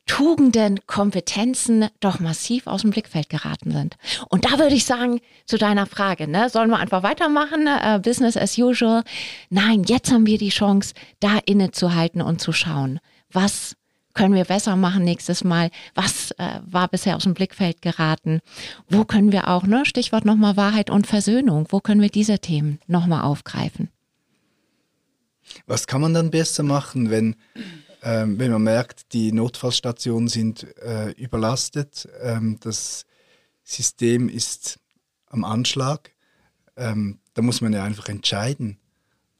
[0.05, 3.97] Tugenden, Kompetenzen doch massiv aus dem Blickfeld geraten sind.
[4.29, 8.37] Und da würde ich sagen, zu deiner Frage, ne, sollen wir einfach weitermachen, äh, Business
[8.37, 9.03] as usual?
[9.49, 12.99] Nein, jetzt haben wir die Chance, da innezuhalten und zu schauen,
[13.31, 13.75] was
[14.13, 15.71] können wir besser machen nächstes Mal?
[15.93, 18.39] Was äh, war bisher aus dem Blickfeld geraten?
[18.87, 22.79] Wo können wir auch, ne, Stichwort nochmal Wahrheit und Versöhnung, wo können wir diese Themen
[22.87, 23.89] nochmal aufgreifen?
[25.67, 27.35] Was kann man dann besser machen, wenn
[28.05, 33.07] ähm, wenn man merkt, die Notfallstationen sind äh, überlastet, ähm, das
[33.63, 34.79] System ist
[35.25, 36.11] am Anschlag,
[36.77, 38.77] ähm, da muss man ja einfach entscheiden.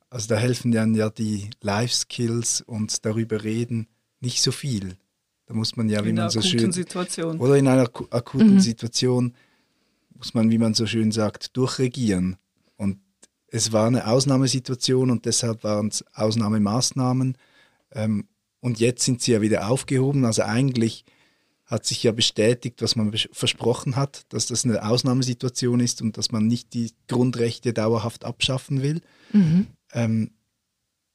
[0.10, 3.88] Also da helfen dann ja die Life Skills und darüber reden
[4.20, 4.98] nicht so viel.
[5.46, 7.38] Da muss man ja, wie in man so schön Situation.
[7.40, 8.60] oder in einer akuten Mhm.
[8.60, 9.36] Situation
[10.16, 12.38] muss man, wie man so schön sagt, durchregieren.
[12.78, 12.98] Und
[13.48, 17.38] es war eine Ausnahmesituation und deshalb waren es Ausnahmemaßnahmen.
[17.92, 18.28] Ähm,
[18.66, 20.26] und jetzt sind sie ja wieder aufgehoben.
[20.26, 21.06] Also eigentlich
[21.68, 26.32] hat sich ja bestätigt, was man versprochen hat, dass das eine Ausnahmesituation ist und dass
[26.32, 29.02] man nicht die Grundrechte dauerhaft abschaffen will.
[29.34, 29.68] Mhm.
[29.94, 30.32] Ähm,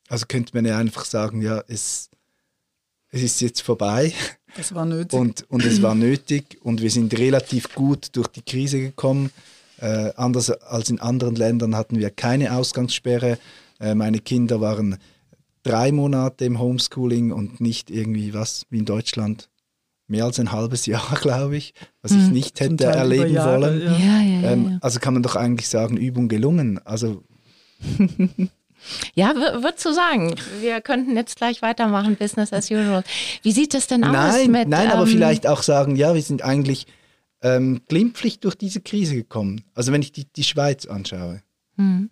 [0.08, 2.10] also könnte man ja einfach sagen, ja, es,
[3.08, 4.12] es ist jetzt vorbei
[4.56, 5.18] Das war nötig.
[5.18, 9.32] und, und es war nötig und wir sind relativ gut durch die Krise gekommen.
[9.78, 13.40] Äh, anders als in anderen Ländern hatten wir keine Ausgangssperre.
[13.80, 14.98] Äh, meine Kinder waren
[15.62, 19.48] drei Monate im Homeschooling und nicht irgendwie was wie in Deutschland.
[20.06, 22.32] Mehr als ein halbes Jahr, glaube ich, was ich Hm.
[22.32, 23.82] nicht hätte erleben Jahre, wollen.
[23.82, 23.92] ja.
[23.96, 24.50] Ja, ja, ja.
[24.52, 26.80] Ähm, also kann man doch eigentlich sagen, Übung gelungen.
[26.84, 27.22] Also
[29.14, 33.04] Ja, würdest du sagen, wir könnten jetzt gleich weitermachen, Business as usual.
[33.42, 34.68] Wie sieht es denn aus nein, mit...
[34.68, 36.86] nein, aber ähm, vielleicht auch sagen, ja, wir sind eigentlich
[37.42, 39.64] ähm, glimpflich durch diese Krise gekommen.
[39.74, 41.42] Also wenn ich die, die Schweiz anschaue.
[41.76, 42.08] Hm.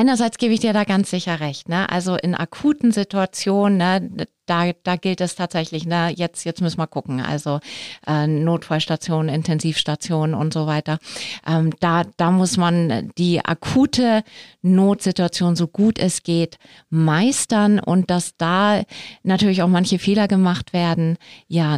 [0.00, 1.90] Einerseits gebe ich dir da ganz sicher recht, ne?
[1.90, 6.86] Also in akuten Situationen, ne, da, da gilt es tatsächlich, ne, jetzt, jetzt müssen wir
[6.86, 7.20] gucken.
[7.20, 7.60] Also
[8.06, 10.98] äh, Notfallstationen, Intensivstationen und so weiter.
[11.46, 14.24] Ähm, da, da muss man die akute
[14.62, 16.56] Notsituation so gut es geht
[16.88, 18.82] meistern und dass da
[19.22, 21.18] natürlich auch manche Fehler gemacht werden.
[21.46, 21.76] Ja,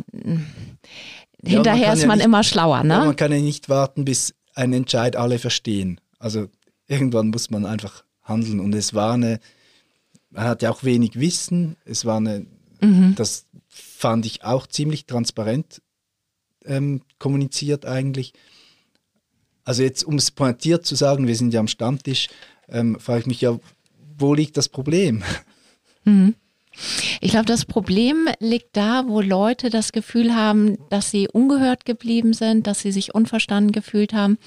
[1.45, 2.95] hinterher kann ist ja man nicht- immer schlauer, ne?
[2.95, 6.01] Ja, man kann ja nicht warten, bis ein Entscheid alle verstehen.
[6.21, 6.47] Also
[6.87, 8.61] irgendwann muss man einfach handeln.
[8.61, 9.41] Und es war eine,
[10.31, 11.77] man hat ja auch wenig Wissen.
[11.85, 12.47] Es war eine,
[12.81, 13.15] Mhm.
[13.15, 15.81] das fand ich auch ziemlich transparent
[16.65, 18.33] ähm, kommuniziert eigentlich.
[19.65, 22.29] Also jetzt, um es pointiert zu sagen, wir sind ja am Stammtisch,
[22.69, 23.59] ähm, frage ich mich ja,
[24.19, 25.23] wo liegt das Problem?
[27.21, 32.33] Ich glaube, das Problem liegt da, wo Leute das Gefühl haben, dass sie ungehört geblieben
[32.33, 34.39] sind, dass sie sich unverstanden gefühlt haben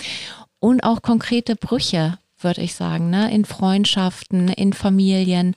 [0.60, 3.34] und auch konkrete Brüche würde ich sagen, ne?
[3.34, 5.56] in Freundschaften, in Familien.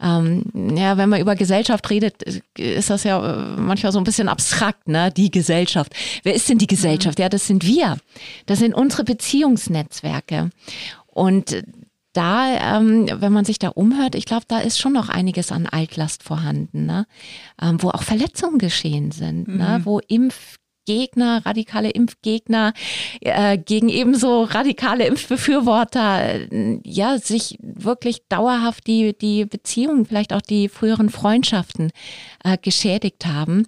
[0.00, 0.44] Ähm,
[0.76, 2.22] ja, wenn man über Gesellschaft redet,
[2.56, 5.10] ist das ja äh, manchmal so ein bisschen abstrakt, ne?
[5.10, 5.92] Die Gesellschaft.
[6.22, 7.18] Wer ist denn die Gesellschaft?
[7.18, 7.98] Ja, das sind wir.
[8.46, 10.50] Das sind unsere Beziehungsnetzwerke.
[11.06, 11.62] Und
[12.12, 15.66] da, ähm, wenn man sich da umhört, ich glaube, da ist schon noch einiges an
[15.66, 17.06] Altlast vorhanden, ne?
[17.60, 19.80] ähm, wo auch Verletzungen geschehen sind, ne?
[19.84, 20.00] wo
[20.84, 22.72] Impfgegner, radikale Impfgegner
[23.20, 30.40] äh, gegen ebenso radikale Impfbefürworter, äh, ja, sich wirklich dauerhaft die, die Beziehungen, vielleicht auch
[30.40, 31.92] die früheren Freundschaften
[32.44, 33.66] äh, geschädigt haben.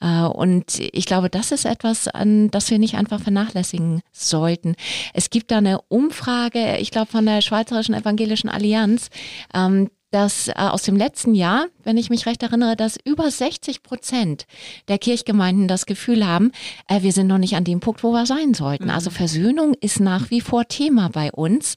[0.00, 4.74] Äh, und ich glaube, das ist etwas, an das wir nicht einfach vernachlässigen sollten.
[5.12, 9.10] Es gibt da eine Umfrage, ich glaube, von der Schweizerischen Evangelischen Allianz,
[9.52, 13.82] ähm, dass äh, aus dem letzten Jahr, wenn ich mich recht erinnere, dass über 60
[13.82, 14.46] Prozent
[14.86, 16.52] der Kirchgemeinden das Gefühl haben,
[16.86, 18.90] äh, wir sind noch nicht an dem Punkt, wo wir sein sollten.
[18.90, 21.74] Also Versöhnung ist nach wie vor Thema bei uns.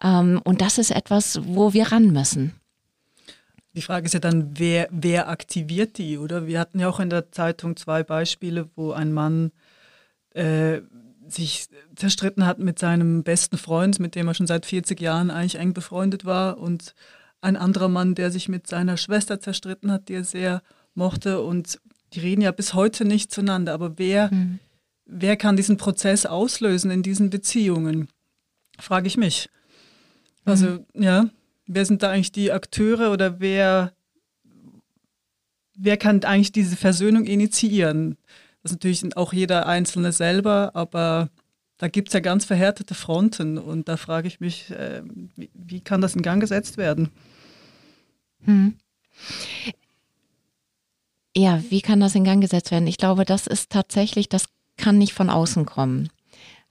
[0.00, 2.54] Ähm, und das ist etwas, wo wir ran müssen.
[3.74, 6.46] Die Frage ist ja dann, wer, wer aktiviert die, oder?
[6.46, 9.50] Wir hatten ja auch in der Zeitung zwei Beispiele, wo ein Mann
[10.34, 10.82] äh,
[11.26, 15.58] sich zerstritten hat mit seinem besten Freund, mit dem er schon seit 40 Jahren eigentlich
[15.58, 16.94] eng befreundet war und
[17.40, 20.62] ein anderer Mann, der sich mit seiner Schwester zerstritten hat, die er sehr
[20.94, 21.78] mochte und
[22.12, 24.30] die reden ja bis heute nicht zueinander, aber wer,
[25.04, 28.08] wer kann diesen Prozess auslösen in diesen Beziehungen?
[28.78, 29.48] Frage ich mich.
[30.44, 31.28] Also, ja,
[31.66, 33.92] wer sind da eigentlich die Akteure oder wer,
[35.76, 38.16] wer kann eigentlich diese Versöhnung initiieren?
[38.62, 41.30] Das ist natürlich auch jeder Einzelne selber, aber
[41.78, 45.02] da gibt es ja ganz verhärtete Fronten und da frage ich mich, äh,
[45.36, 47.10] wie, wie kann das in Gang gesetzt werden?
[48.44, 48.76] Hm.
[51.36, 52.86] Ja, wie kann das in Gang gesetzt werden?
[52.86, 54.46] Ich glaube, das ist tatsächlich, das
[54.78, 56.08] kann nicht von außen kommen.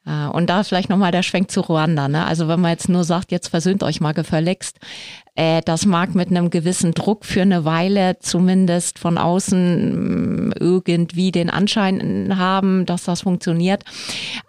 [0.05, 2.07] Äh, und da vielleicht nochmal der Schwenk zu Ruanda.
[2.07, 2.25] Ne?
[2.25, 4.79] Also wenn man jetzt nur sagt, jetzt versöhnt euch mal gefälligst,
[5.35, 11.31] äh, das mag mit einem gewissen Druck für eine Weile zumindest von außen mm, irgendwie
[11.31, 13.83] den Anschein haben, dass das funktioniert.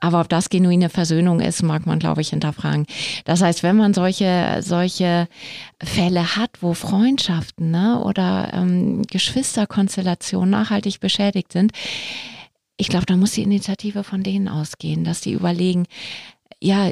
[0.01, 2.87] Aber ob das genuine Versöhnung ist, mag man, glaube ich, hinterfragen.
[3.25, 5.27] Das heißt, wenn man solche, solche
[5.83, 11.73] Fälle hat, wo Freundschaften ne, oder ähm, Geschwisterkonstellationen nachhaltig beschädigt sind,
[12.77, 15.87] ich glaube, da muss die Initiative von denen ausgehen, dass die überlegen,
[16.61, 16.91] ja,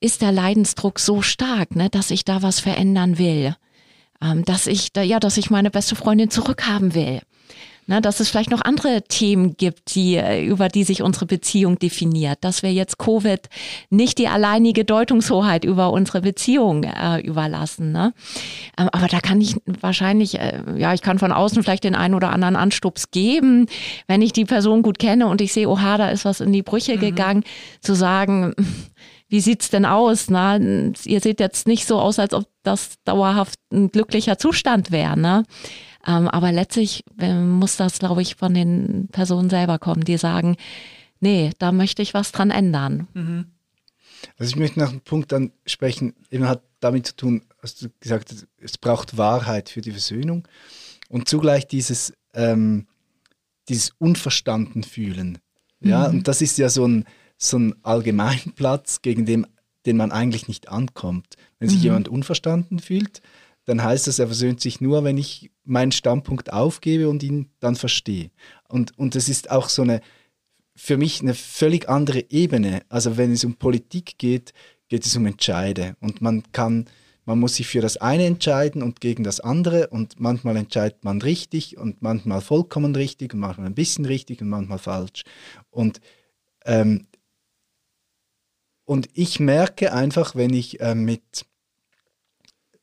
[0.00, 3.56] ist der Leidensdruck so stark, ne, dass ich da was verändern will,
[4.22, 7.20] ähm, dass ich da, ja, dass ich meine beste Freundin zurückhaben will.
[7.88, 11.78] Ne, dass es vielleicht noch andere Themen gibt, die, äh, über die sich unsere Beziehung
[11.78, 12.38] definiert.
[12.40, 13.48] Dass wir jetzt Covid
[13.90, 17.92] nicht die alleinige Deutungshoheit über unsere Beziehung äh, überlassen.
[17.92, 18.12] Ne?
[18.76, 22.14] Ähm, aber da kann ich wahrscheinlich, äh, ja, ich kann von außen vielleicht den einen
[22.14, 23.66] oder anderen Anstups geben,
[24.08, 26.64] wenn ich die Person gut kenne und ich sehe, oha, da ist was in die
[26.64, 27.00] Brüche mhm.
[27.00, 27.44] gegangen,
[27.82, 28.52] zu sagen,
[29.28, 30.28] wie sieht's denn aus?
[30.28, 35.16] Na, ihr seht jetzt nicht so aus, als ob das dauerhaft ein glücklicher Zustand wäre.
[35.16, 35.44] Ne?
[36.06, 40.56] Ähm, aber letztlich äh, muss das, glaube ich, von den Personen selber kommen, die sagen,
[41.20, 43.08] nee, da möchte ich was dran ändern.
[43.14, 43.46] Mhm.
[44.38, 48.34] Also ich möchte nach einem Punkt ansprechen, eben hat damit zu tun, hast du gesagt,
[48.58, 50.46] es braucht Wahrheit für die Versöhnung
[51.08, 52.86] und zugleich dieses, ähm,
[53.68, 55.38] dieses Unverstanden fühlen.
[55.80, 56.18] Ja, mhm.
[56.18, 57.04] und das ist ja so ein,
[57.36, 59.46] so ein Allgemeinplatz, gegen den,
[59.84, 61.36] den man eigentlich nicht ankommt.
[61.58, 61.84] Wenn sich mhm.
[61.84, 63.20] jemand unverstanden fühlt,
[63.66, 67.74] dann heißt das, er versöhnt sich nur, wenn ich meinen Standpunkt aufgebe und ihn dann
[67.74, 68.30] verstehe.
[68.68, 70.00] Und, und das ist auch so eine,
[70.76, 72.82] für mich eine völlig andere Ebene.
[72.88, 74.52] Also wenn es um Politik geht,
[74.88, 75.96] geht es um Entscheide.
[76.00, 76.86] Und man kann,
[77.24, 79.88] man muss sich für das eine entscheiden und gegen das andere.
[79.88, 84.48] Und manchmal entscheidet man richtig und manchmal vollkommen richtig und manchmal ein bisschen richtig und
[84.48, 85.24] manchmal falsch.
[85.70, 86.00] Und,
[86.64, 87.08] ähm,
[88.84, 91.46] und ich merke einfach, wenn ich äh, mit,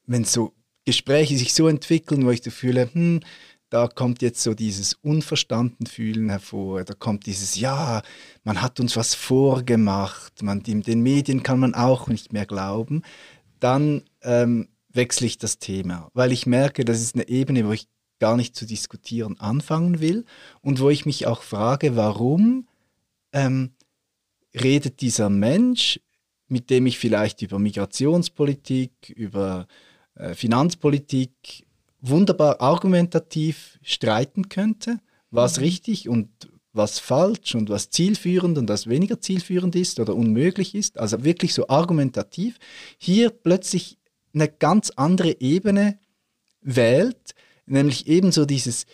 [0.06, 0.54] wenn so
[0.86, 3.22] Gespräche sich so entwickeln, wo ich das fühle, hm,
[3.70, 8.04] da kommt jetzt so dieses Unverstandenfühlen hervor, da kommt dieses, ja,
[8.44, 13.02] man hat uns was vorgemacht, man, den Medien kann man auch nicht mehr glauben,
[13.60, 17.88] dann ähm, wechsle ich das Thema, weil ich merke, das ist eine Ebene, wo ich
[18.20, 20.26] gar nicht zu diskutieren anfangen will
[20.62, 22.68] und wo ich mich auch frage, warum
[23.32, 23.72] ähm,
[24.54, 26.00] redet dieser Mensch,
[26.48, 29.93] mit dem ich vielleicht über Migrationspolitik, über äh,
[30.34, 31.66] Finanzpolitik
[32.02, 35.00] wunderbar argumentativ streiten könnte,
[35.32, 35.64] was mhm.
[35.64, 36.30] richtig und
[36.74, 41.54] was falsch und was zielführend und was weniger zielführend ist oder unmöglich ist, also wirklich
[41.54, 42.58] so argumentativ,
[42.98, 43.98] hier plötzlich
[44.34, 46.00] eine ganz andere Ebene
[46.62, 48.86] wählt, nämlich ebenso dieses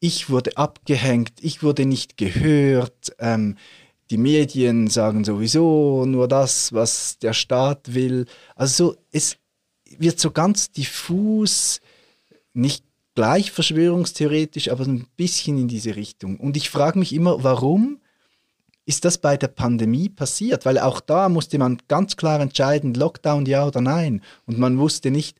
[0.00, 3.56] Ich wurde abgehängt, ich wurde nicht gehört, ähm,
[4.10, 8.26] die Medien sagen sowieso nur das, was der Staat will.
[8.56, 9.38] Also so, es,
[9.98, 11.80] wird so ganz diffus,
[12.52, 16.38] nicht gleich verschwörungstheoretisch, aber ein bisschen in diese Richtung.
[16.38, 17.98] Und ich frage mich immer, warum
[18.84, 20.64] ist das bei der Pandemie passiert?
[20.64, 24.22] Weil auch da musste man ganz klar entscheiden, Lockdown ja oder nein.
[24.46, 25.38] Und man wusste nicht,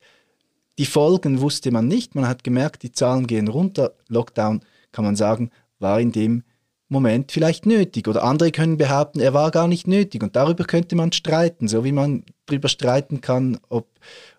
[0.78, 2.14] die Folgen wusste man nicht.
[2.14, 3.94] Man hat gemerkt, die Zahlen gehen runter.
[4.08, 4.60] Lockdown,
[4.92, 6.44] kann man sagen, war in dem
[6.88, 8.06] Moment vielleicht nötig.
[8.06, 10.22] Oder andere können behaupten, er war gar nicht nötig.
[10.22, 13.88] Und darüber könnte man streiten, so wie man darüber streiten kann, ob,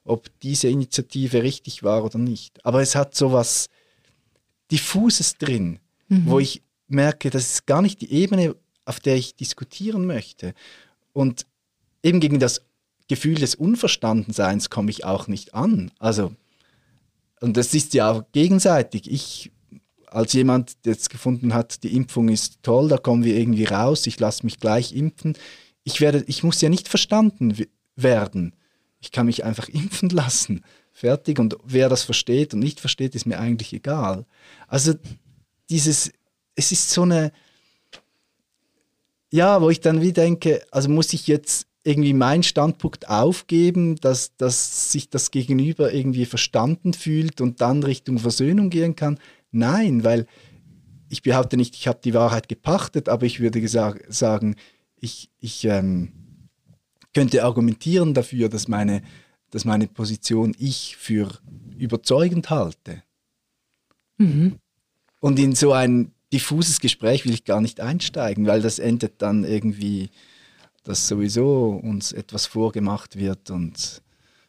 [0.06, 2.63] ob diese Initiative richtig war oder nicht.
[2.66, 3.68] Aber es hat so was
[4.72, 6.24] Diffuses drin, mhm.
[6.26, 10.54] wo ich merke, das ist gar nicht die Ebene, auf der ich diskutieren möchte.
[11.13, 11.46] Und
[12.04, 12.62] eben gegen das
[13.08, 15.92] Gefühl des Unverstandenseins komme ich auch nicht an.
[16.00, 16.34] Also,
[17.42, 19.10] und das ist ja auch gegenseitig.
[19.12, 19.52] Ich
[20.13, 24.06] als jemand, der jetzt gefunden hat, die Impfung ist toll, da kommen wir irgendwie raus,
[24.06, 25.36] ich lasse mich gleich impfen.
[25.84, 27.58] Ich, werde, ich muss ja nicht verstanden
[27.96, 28.56] werden.
[29.04, 30.63] Ich kann mich einfach impfen lassen.
[30.92, 31.39] Fertig.
[31.39, 34.26] Und wer das versteht und nicht versteht, ist mir eigentlich egal.
[34.68, 34.94] Also
[35.70, 36.12] dieses,
[36.56, 37.32] es ist so eine,
[39.30, 44.38] ja, wo ich dann wie denke, also muss ich jetzt irgendwie meinen Standpunkt aufgeben, dass,
[44.38, 49.20] dass sich das Gegenüber irgendwie verstanden fühlt und dann Richtung Versöhnung gehen kann.
[49.52, 50.28] Nein, weil
[51.10, 54.56] ich behaupte nicht, ich habe die Wahrheit gepachtet, aber ich würde sagen,
[54.96, 56.13] ich, ich ähm,
[57.13, 59.02] könnte argumentieren dafür, dass meine,
[59.52, 61.30] dass meine Position ich für
[61.78, 63.04] überzeugend halte.
[64.17, 64.58] Mhm.
[65.19, 69.44] Und in so ein diffuses Gespräch will ich gar nicht einsteigen, weil das endet dann
[69.44, 70.10] irgendwie,
[70.83, 74.02] dass sowieso uns etwas vorgemacht wird und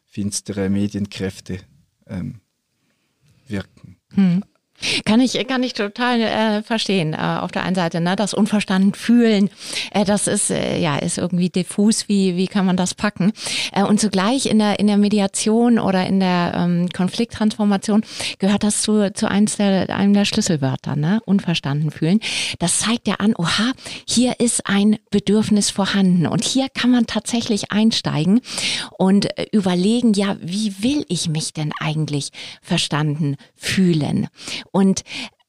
[0.05, 1.59] finstere Medienkräfte
[2.07, 2.41] ähm,
[3.47, 3.99] wirken.
[4.15, 4.43] Mhm.
[5.05, 7.15] Kann ich, kann ich total äh, verstehen.
[7.15, 9.51] Äh, auf der einen Seite, ne, das unverstanden fühlen,
[9.93, 12.09] äh, das ist äh, ja ist irgendwie diffus.
[12.09, 13.33] Wie wie kann man das packen?
[13.73, 18.05] Äh, und zugleich in der in der Mediation oder in der ähm, Konflikttransformation
[18.39, 21.21] gehört das zu zu eins der einem der Schlüsselwörter, ne?
[21.25, 22.21] Unverstanden fühlen.
[22.59, 23.73] Das zeigt ja an, oha,
[24.07, 28.41] hier ist ein Bedürfnis vorhanden und hier kann man tatsächlich einsteigen
[28.99, 34.29] und äh, überlegen, ja, wie will ich mich denn eigentlich verstanden fühlen?
[34.75, 35.05] Und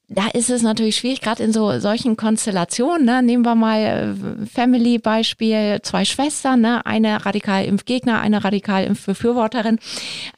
[0.07, 3.05] da ist es natürlich schwierig, gerade in so solchen Konstellationen.
[3.05, 3.23] Ne?
[3.23, 6.85] Nehmen wir mal äh, Family-Beispiel, zwei Schwestern, ne?
[6.85, 9.79] eine Radikal-Impfgegner, eine Radikal-Impfbefürworterin.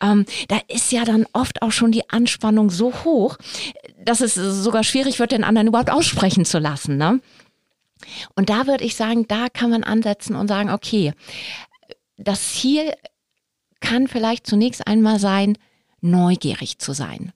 [0.02, 3.38] Ähm, da ist ja dann oft auch schon die Anspannung so hoch,
[4.02, 6.96] dass es sogar schwierig wird, den anderen überhaupt aussprechen zu lassen.
[6.96, 7.20] Ne?
[8.36, 11.12] Und da würde ich sagen, da kann man ansetzen und sagen, okay,
[12.16, 12.94] das Ziel
[13.82, 15.58] kann vielleicht zunächst einmal sein,
[16.00, 17.34] neugierig zu sein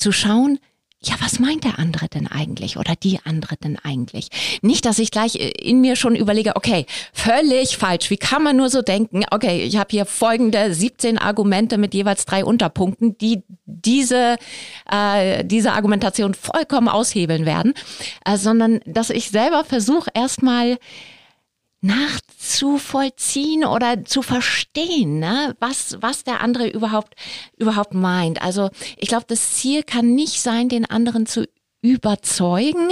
[0.00, 0.58] zu schauen,
[1.02, 4.28] ja, was meint der andere denn eigentlich oder die andere denn eigentlich?
[4.60, 6.84] Nicht, dass ich gleich in mir schon überlege, okay,
[7.14, 9.24] völlig falsch, wie kann man nur so denken?
[9.30, 14.36] Okay, ich habe hier folgende 17 Argumente mit jeweils drei Unterpunkten, die diese,
[14.90, 17.72] äh, diese Argumentation vollkommen aushebeln werden,
[18.26, 20.76] äh, sondern dass ich selber versuche, erstmal
[21.80, 25.56] nachzuvollziehen oder zu verstehen, ne?
[25.60, 27.14] was, was der andere überhaupt,
[27.56, 28.42] überhaupt meint.
[28.42, 31.46] Also ich glaube, das Ziel kann nicht sein, den anderen zu
[31.82, 32.90] überzeugen,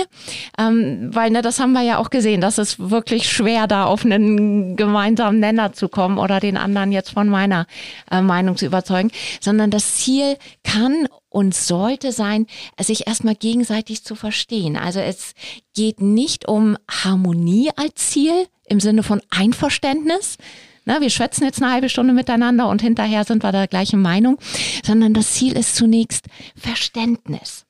[0.58, 4.04] ähm, weil ne, das haben wir ja auch gesehen, dass es wirklich schwer, da auf
[4.04, 7.66] einen gemeinsamen Nenner zu kommen oder den anderen jetzt von meiner
[8.10, 9.10] äh, Meinung zu überzeugen,
[9.40, 12.46] sondern das Ziel kann und sollte sein,
[12.80, 14.76] sich erstmal gegenseitig zu verstehen.
[14.76, 15.34] Also es
[15.74, 20.36] geht nicht um Harmonie als Ziel im Sinne von Einverständnis,
[20.84, 24.38] na, wir schwätzen jetzt eine halbe Stunde miteinander und hinterher sind wir der gleichen Meinung,
[24.84, 27.66] sondern das Ziel ist zunächst Verständnis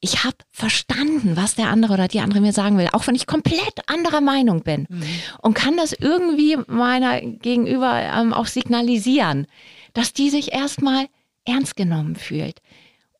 [0.00, 3.26] ich habe verstanden, was der andere oder die andere mir sagen will, auch wenn ich
[3.26, 5.02] komplett anderer Meinung bin mhm.
[5.42, 9.46] und kann das irgendwie meiner Gegenüber ähm, auch signalisieren,
[9.92, 11.06] dass die sich erstmal
[11.44, 12.60] ernst genommen fühlt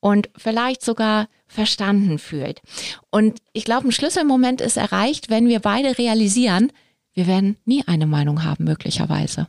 [0.00, 2.62] und vielleicht sogar verstanden fühlt.
[3.10, 6.72] Und ich glaube, ein Schlüsselmoment ist erreicht, wenn wir beide realisieren,
[7.14, 9.48] wir werden nie eine Meinung haben, möglicherweise.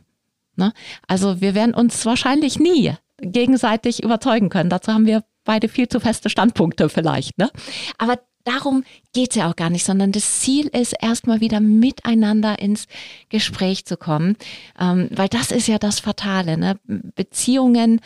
[0.56, 0.72] Ne?
[1.06, 4.70] Also wir werden uns wahrscheinlich nie gegenseitig überzeugen können.
[4.70, 7.38] Dazu haben wir beide viel zu feste Standpunkte vielleicht.
[7.38, 7.50] Ne?
[7.98, 12.58] Aber darum geht es ja auch gar nicht, sondern das Ziel ist, erstmal wieder miteinander
[12.58, 12.86] ins
[13.28, 14.36] Gespräch zu kommen,
[14.78, 16.58] ähm, weil das ist ja das Fatale.
[16.58, 16.78] Ne?
[16.86, 18.00] Beziehungen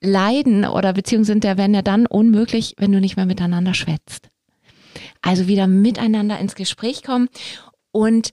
[0.00, 4.28] leiden oder Beziehungen sind ja, werden ja dann unmöglich, wenn du nicht mehr miteinander schwätzt.
[5.22, 7.28] Also wieder miteinander ins Gespräch kommen
[7.92, 8.32] und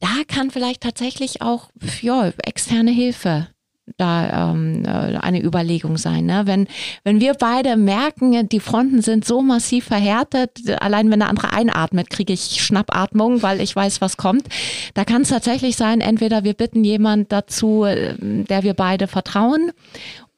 [0.00, 1.70] da kann vielleicht tatsächlich auch
[2.02, 3.48] ja, externe Hilfe
[3.96, 6.26] da ähm, äh, eine Überlegung sein.
[6.26, 6.42] Ne?
[6.44, 6.68] Wenn,
[7.04, 12.10] wenn wir beide merken, die Fronten sind so massiv verhärtet, allein wenn der andere einatmet,
[12.10, 14.46] kriege ich Schnappatmung, weil ich weiß, was kommt.
[14.94, 19.72] Da kann es tatsächlich sein, entweder wir bitten jemand dazu, äh, der wir beide vertrauen,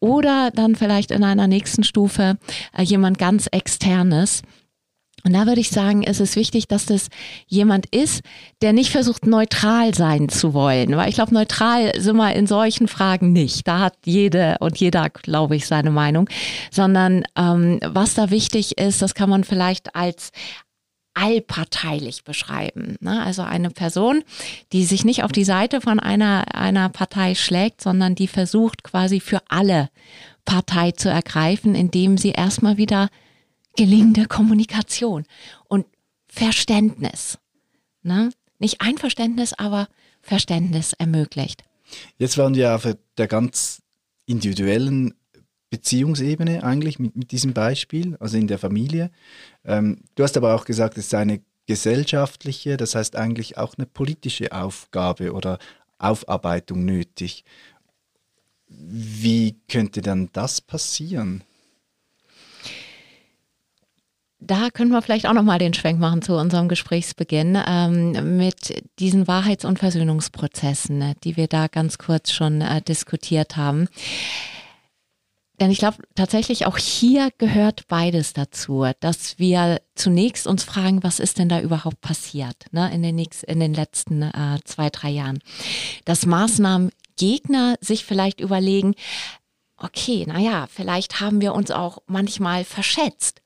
[0.02, 2.38] oder dann vielleicht in einer nächsten Stufe
[2.76, 4.42] äh, jemand ganz externes
[5.24, 7.08] und da würde ich sagen, es ist wichtig, dass das
[7.46, 8.22] jemand ist,
[8.62, 10.96] der nicht versucht, neutral sein zu wollen.
[10.96, 13.68] Weil ich glaube, neutral sind wir in solchen Fragen nicht.
[13.68, 16.28] Da hat jede und jeder, glaube ich, seine Meinung.
[16.70, 20.30] Sondern ähm, was da wichtig ist, das kann man vielleicht als
[21.14, 22.96] allparteilich beschreiben.
[23.00, 23.22] Ne?
[23.22, 24.22] Also eine Person,
[24.72, 29.20] die sich nicht auf die Seite von einer, einer Partei schlägt, sondern die versucht quasi
[29.20, 29.90] für alle
[30.44, 33.08] Partei zu ergreifen, indem sie erstmal wieder
[33.76, 35.24] gelingende Kommunikation
[35.68, 35.86] und
[36.26, 37.38] Verständnis.
[38.02, 38.30] Ne?
[38.58, 39.88] Nicht Einverständnis, aber
[40.22, 41.62] Verständnis ermöglicht.
[42.18, 43.82] Jetzt waren wir auf der ganz
[44.26, 45.14] individuellen
[45.70, 49.10] Beziehungsebene eigentlich mit, mit diesem Beispiel, also in der Familie.
[49.64, 53.86] Ähm, du hast aber auch gesagt, es ist eine gesellschaftliche, das heißt eigentlich auch eine
[53.86, 55.58] politische Aufgabe oder
[55.98, 57.44] Aufarbeitung nötig.
[58.66, 61.44] Wie könnte dann das passieren?
[64.42, 68.82] Da können wir vielleicht auch noch mal den Schwenk machen zu unserem Gesprächsbeginn ähm, mit
[68.98, 73.88] diesen Wahrheits- und Versöhnungsprozessen, ne, die wir da ganz kurz schon äh, diskutiert haben.
[75.60, 81.20] Denn ich glaube tatsächlich auch hier gehört beides dazu, dass wir zunächst uns fragen, was
[81.20, 85.10] ist denn da überhaupt passiert ne, in, den nächsten, in den letzten äh, zwei, drei
[85.10, 85.40] Jahren.
[86.06, 88.94] Dass Maßnahmen Gegner sich vielleicht überlegen,
[89.76, 93.39] okay, naja, vielleicht haben wir uns auch manchmal verschätzt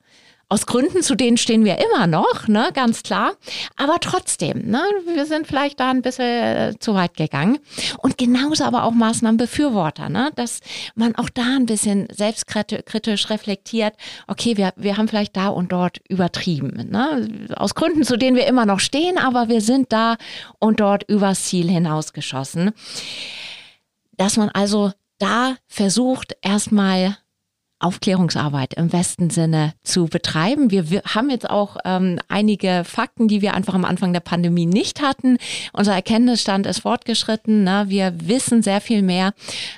[0.47, 3.33] aus Gründen, zu denen stehen wir immer noch, ne, ganz klar.
[3.77, 4.81] Aber trotzdem, ne,
[5.13, 7.57] wir sind vielleicht da ein bisschen äh, zu weit gegangen.
[7.97, 10.59] Und genauso aber auch Maßnahmenbefürworter, ne, dass
[10.93, 13.95] man auch da ein bisschen selbstkritisch reflektiert,
[14.27, 16.89] okay, wir, wir haben vielleicht da und dort übertrieben.
[16.91, 20.17] Ne, aus Gründen, zu denen wir immer noch stehen, aber wir sind da
[20.59, 22.71] und dort übers Ziel hinausgeschossen.
[24.17, 27.17] Dass man also da versucht, erstmal
[27.85, 30.71] Aufklärungsarbeit im besten Sinne zu betreiben.
[30.71, 34.65] Wir, wir haben jetzt auch ähm, einige Fakten, die wir einfach am Anfang der Pandemie
[34.65, 35.37] nicht hatten.
[35.71, 37.63] Unser Erkenntnisstand ist fortgeschritten.
[37.63, 37.85] Ne?
[37.87, 39.33] Wir wissen sehr viel mehr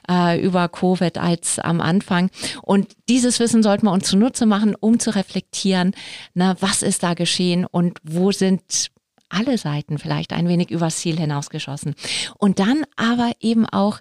[0.09, 2.29] äh, über Covid als am Anfang.
[2.61, 5.93] Und dieses Wissen sollten wir uns zunutze machen, um zu reflektieren,
[6.33, 6.55] ne?
[6.61, 8.89] was ist da geschehen und wo sind
[9.27, 11.95] alle Seiten vielleicht ein wenig übers Ziel hinausgeschossen.
[12.37, 13.99] Und dann aber eben auch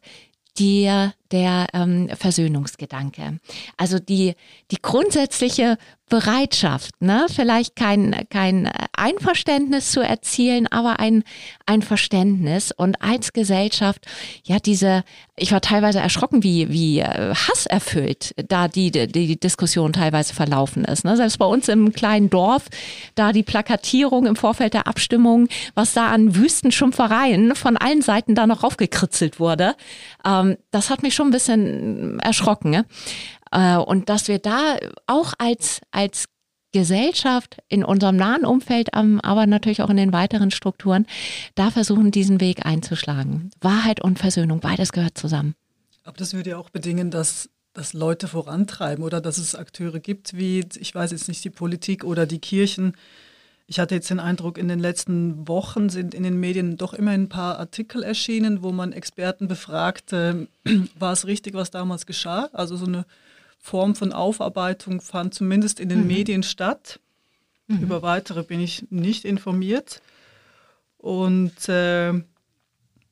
[0.58, 3.38] der, der ähm, Versöhnungsgedanke.
[3.76, 4.34] Also die,
[4.70, 7.26] die grundsätzliche Bereitschaft, ne?
[7.28, 11.24] vielleicht kein, kein Einverständnis zu erzielen, aber ein,
[11.66, 14.06] ein Verständnis und als Gesellschaft,
[14.44, 15.02] ja, diese,
[15.34, 21.04] ich war teilweise erschrocken, wie, wie äh, hasserfüllt da die, die, Diskussion teilweise verlaufen ist.
[21.04, 21.16] Ne?
[21.16, 22.66] Selbst bei uns im kleinen Dorf,
[23.16, 28.46] da die Plakatierung im Vorfeld der Abstimmung, was da an Wüstenschimpfereien von allen Seiten da
[28.46, 29.74] noch raufgekritzelt wurde,
[30.24, 32.70] ähm, das hat mich schon ein bisschen erschrocken.
[32.70, 32.84] Ne?
[33.50, 36.26] Äh, und dass wir da auch als, als
[36.72, 41.06] Gesellschaft in unserem nahen Umfeld, aber natürlich auch in den weiteren Strukturen,
[41.54, 43.50] da versuchen, diesen Weg einzuschlagen.
[43.60, 45.54] Wahrheit und Versöhnung, beides gehört zusammen.
[46.04, 50.36] Aber das würde ja auch bedingen, dass, dass Leute vorantreiben oder dass es Akteure gibt,
[50.36, 52.92] wie, ich weiß jetzt nicht, die Politik oder die Kirchen.
[53.68, 57.10] Ich hatte jetzt den Eindruck, in den letzten Wochen sind in den Medien doch immer
[57.10, 60.46] ein paar Artikel erschienen, wo man Experten befragte,
[60.98, 62.48] war es richtig, was damals geschah?
[62.52, 63.04] Also so eine
[63.58, 66.06] Form von Aufarbeitung fand zumindest in den mhm.
[66.06, 67.00] Medien statt.
[67.66, 67.78] Mhm.
[67.78, 70.00] Über weitere bin ich nicht informiert.
[70.98, 72.12] Und äh,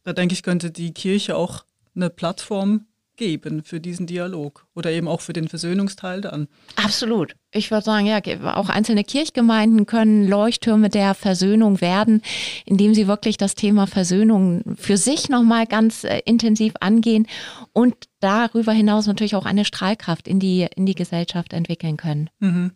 [0.05, 1.65] da denke ich, könnte die Kirche auch
[1.97, 2.87] eine Plattform
[3.17, 6.49] geben für diesen Dialog oder eben auch für den Versöhnungsteil dann.
[6.77, 7.35] Absolut.
[7.53, 8.21] Ich würde sagen, ja,
[8.57, 12.23] auch einzelne Kirchgemeinden können Leuchttürme der Versöhnung werden,
[12.65, 17.27] indem sie wirklich das Thema Versöhnung für sich nochmal ganz äh, intensiv angehen
[17.73, 22.31] und darüber hinaus natürlich auch eine Strahlkraft in die, in die Gesellschaft entwickeln können.
[22.41, 22.73] Mhm.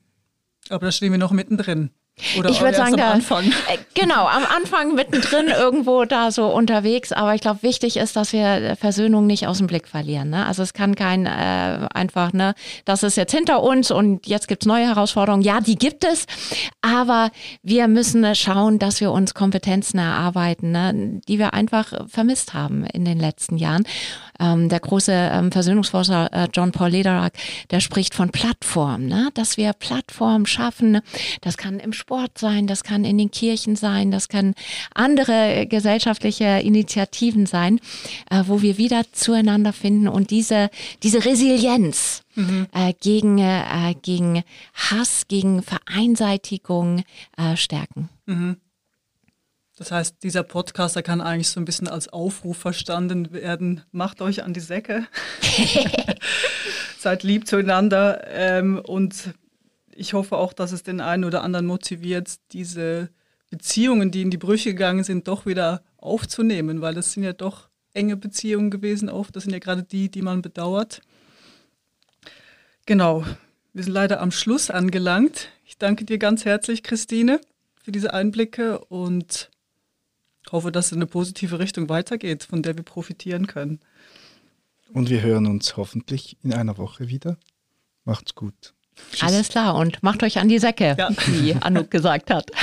[0.69, 1.91] Aber da stehen wir noch mittendrin.
[2.39, 3.45] Oder ich würde sagen, am da, Anfang.
[3.45, 7.13] Äh, genau, am Anfang mittendrin irgendwo da so unterwegs.
[7.13, 10.31] Aber ich glaube, wichtig ist, dass wir Versöhnung nicht aus dem Blick verlieren.
[10.31, 10.47] Ne?
[10.47, 12.55] Also es kann kein äh, einfach, ne,
[12.85, 15.43] das ist jetzt hinter uns und jetzt gibt es neue Herausforderungen.
[15.43, 16.27] Ja, die gibt es.
[16.83, 17.31] Aber
[17.63, 23.05] wir müssen schauen, dass wir uns Kompetenzen erarbeiten, ne, die wir einfach vermisst haben in
[23.05, 23.85] den letzten Jahren.
[24.41, 27.31] Ähm, der große ähm, Versöhnungsforscher äh, John Paul Lederach,
[27.71, 29.31] der spricht von Plattformen, ne?
[29.35, 31.01] dass wir Plattformen schaffen.
[31.41, 34.55] Das kann im Sport sein, das kann in den Kirchen sein, das kann
[34.95, 37.81] andere gesellschaftliche Initiativen sein,
[38.31, 40.71] äh, wo wir wieder zueinander finden und diese,
[41.03, 42.69] diese Resilienz, Mhm.
[42.73, 47.03] Äh, gegen, äh, gegen Hass, gegen Vereinseitigung
[47.37, 48.09] äh, stärken.
[48.27, 48.59] Mhm.
[49.79, 53.83] Das heißt, dieser Podcaster kann eigentlich so ein bisschen als Aufruf verstanden werden.
[53.93, 55.07] Macht euch an die Säcke.
[56.99, 58.27] Seid lieb zueinander.
[58.27, 59.35] Ähm, und
[59.95, 63.11] ich hoffe auch, dass es den einen oder anderen motiviert, diese
[63.51, 67.69] Beziehungen, die in die Brüche gegangen sind, doch wieder aufzunehmen, weil das sind ja doch
[67.95, 69.37] enge Beziehungen gewesen oft.
[69.37, 71.03] Das sind ja gerade die, die man bedauert.
[72.85, 73.25] Genau,
[73.73, 75.51] wir sind leider am Schluss angelangt.
[75.65, 77.41] Ich danke dir ganz herzlich, Christine,
[77.81, 79.51] für diese Einblicke und
[80.53, 83.81] hoffe, dass es in eine positive Richtung weitergeht, von der wir profitieren können.
[84.93, 87.37] Und wir hören uns hoffentlich in einer Woche wieder.
[88.05, 88.75] Macht's gut.
[89.13, 89.23] Tschüss.
[89.23, 91.11] Alles klar und macht euch an die Säcke, ja.
[91.27, 92.51] wie Anouk gesagt hat.